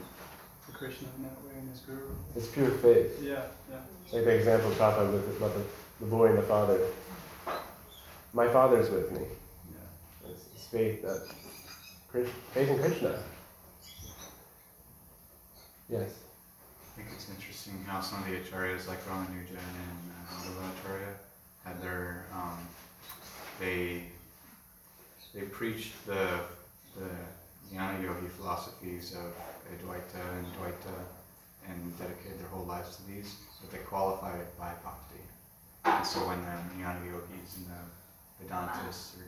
to 0.65 0.71
Krishna 0.73 1.07
in 1.17 1.23
that 1.23 1.37
way 1.45 1.53
and 1.59 1.69
his 1.69 1.79
guru. 1.81 2.09
It's 2.35 2.47
pure 2.47 2.71
faith. 2.71 3.19
Yeah, 3.21 3.43
yeah, 3.71 3.77
Like 4.11 4.25
the 4.25 4.35
example 4.35 4.71
of 4.71 4.77
Prabhupada 4.77 5.13
with 5.13 5.37
about 5.37 5.53
the, 5.55 5.63
the 6.01 6.05
boy 6.09 6.27
and 6.27 6.37
the 6.37 6.43
father. 6.43 6.79
My 8.33 8.47
father's 8.49 8.89
with 8.89 9.11
me. 9.13 9.21
yeah. 9.71 10.29
It's, 10.31 10.43
it's 10.53 10.67
faith 10.67 11.01
that 11.03 11.27
Krish- 12.13 12.29
faith 12.53 12.69
in 12.69 12.79
Krishna. 12.79 13.19
Yes. 15.89 16.11
I 16.11 16.99
think 17.01 17.07
it's 17.15 17.29
interesting 17.29 17.83
how 17.87 18.01
some 18.01 18.21
of 18.23 18.29
the 18.29 18.35
acharyas 18.37 18.87
like 18.87 19.03
Ramanuja 19.05 19.51
and 19.51 20.11
uh, 20.11 20.33
Madhava 20.33 20.69
Acharya 20.83 21.13
had 21.63 21.81
their 21.81 22.25
um, 22.33 22.57
they 23.59 24.03
they 25.33 25.41
preached 25.41 25.93
the 26.05 26.39
the 26.97 27.09
jnana 27.71 28.01
yogi 28.01 28.27
philosophies 28.37 29.13
of 29.13 29.33
Advaita 29.73 30.23
and 30.37 30.47
Dvaita 30.55 30.97
and 31.67 31.97
dedicated 31.99 32.39
their 32.39 32.47
whole 32.47 32.65
lives 32.65 32.95
to 32.95 33.07
these, 33.07 33.35
but 33.61 33.71
they 33.71 33.79
qualified 33.79 34.39
it 34.39 34.57
by 34.57 34.71
bhakti. 34.83 35.21
And 35.83 36.05
so 36.05 36.19
when 36.27 36.39
the 36.41 36.83
jnana 36.83 37.05
yogis 37.05 37.57
and 37.57 37.67
the 37.67 38.45
Vedantists 38.45 39.15
or 39.17 39.27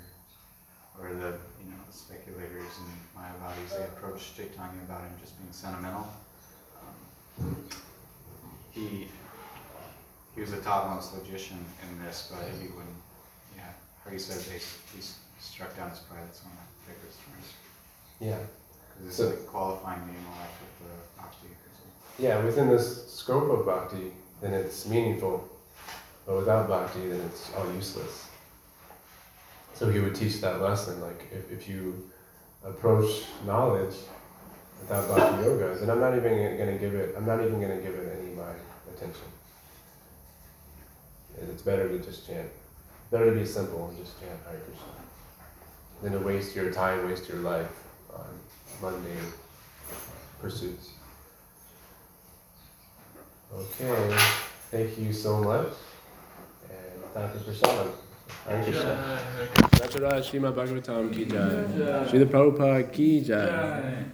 or 1.01 1.13
the 1.13 1.37
you 1.61 1.67
know 1.69 1.79
the 1.87 1.93
speculators 1.93 2.73
and 2.79 2.91
Mayavadis 3.15 3.77
they 3.77 3.83
approached 3.85 4.35
Chaitanya 4.35 4.81
about 4.83 5.01
him 5.01 5.11
just 5.21 5.37
being 5.39 5.51
sentimental. 5.51 6.07
Um, 7.39 7.65
he 8.71 9.07
he 10.35 10.41
was 10.41 10.51
the 10.51 10.61
topmost 10.61 11.13
logician 11.13 11.63
in 11.89 12.05
this, 12.05 12.31
but 12.31 12.43
he 12.61 12.67
wouldn't. 12.67 13.01
Yeah, 13.55 13.71
how 14.03 14.11
he 14.11 14.19
said 14.19 14.39
they 14.51 14.59
he 14.95 15.01
struck 15.39 15.75
down 15.75 15.91
as 15.91 15.99
pride. 15.99 16.23
That's 16.25 16.43
one 16.43 16.53
of 16.53 16.59
my 16.59 16.93
favorite 16.93 17.13
stories 17.13 17.53
Yeah. 18.19 18.37
because 18.93 19.07
it's 19.07 19.17
So- 19.17 19.29
like 19.29 19.47
qualifying 19.47 20.01
the 20.07 20.13
life 20.29 20.57
with 20.61 20.87
the 20.89 21.21
bhakti. 21.21 21.47
Yeah, 22.17 22.43
within 22.43 22.69
this 22.69 23.11
scope 23.13 23.49
of 23.49 23.65
bhakti, 23.65 24.13
then 24.41 24.53
it's 24.53 24.85
meaningful. 24.85 25.47
But 26.25 26.35
without 26.37 26.67
bhakti, 26.67 27.07
then 27.09 27.21
it's 27.21 27.51
all 27.55 27.71
useless. 27.73 28.25
So 29.73 29.89
he 29.89 29.99
would 29.99 30.13
teach 30.15 30.41
that 30.41 30.59
lesson, 30.61 30.99
like 31.01 31.27
if, 31.31 31.49
if 31.51 31.69
you 31.69 32.09
approach 32.63 33.25
knowledge 33.45 33.95
without 34.81 35.07
bhakti 35.07 35.43
yoga, 35.45 35.75
then 35.79 35.89
I'm 35.89 36.01
not 36.01 36.15
even 36.15 36.57
gonna 36.57 36.77
give 36.77 36.93
it 36.93 37.15
I'm 37.15 37.25
not 37.25 37.39
even 37.41 37.61
gonna 37.61 37.77
give 37.77 37.95
it 37.95 38.17
any 38.19 38.31
of 38.33 38.37
my 38.37 38.53
attention. 38.93 39.25
And 41.39 41.49
it's 41.49 41.61
better 41.61 41.87
to 41.87 41.97
just 41.99 42.27
chant. 42.27 42.49
Better 43.11 43.33
to 43.33 43.39
be 43.39 43.45
simple 43.45 43.87
and 43.87 43.97
just 43.97 44.19
chant 44.19 44.37
Hare 44.45 44.59
Krishna. 44.59 44.85
Than 46.01 46.13
to 46.13 46.19
waste 46.19 46.55
your 46.55 46.71
time, 46.71 47.07
waste 47.07 47.27
your 47.27 47.39
life 47.39 47.67
on 48.13 48.25
mundane 48.81 49.33
pursuits. 50.41 50.91
Okay, 53.53 54.17
thank 54.71 54.97
you 54.97 55.11
so 55.11 55.41
much. 55.41 55.67
And 56.69 57.03
thank 57.13 57.33
you 57.33 57.39
for 57.41 57.53
sharing. 57.53 57.91
Hare 58.47 58.63
Krishna. 58.63 59.19
Nacharaj 59.81 60.23
Srimad 60.23 60.53
Bhagavatam 60.53 61.11
ki 61.13 61.25
jai. 61.25 61.49
Srila 62.07 62.25
Prabhupada 62.25 62.91
ki 62.93 63.21
jai. 63.21 63.45
Jai. 63.47 64.05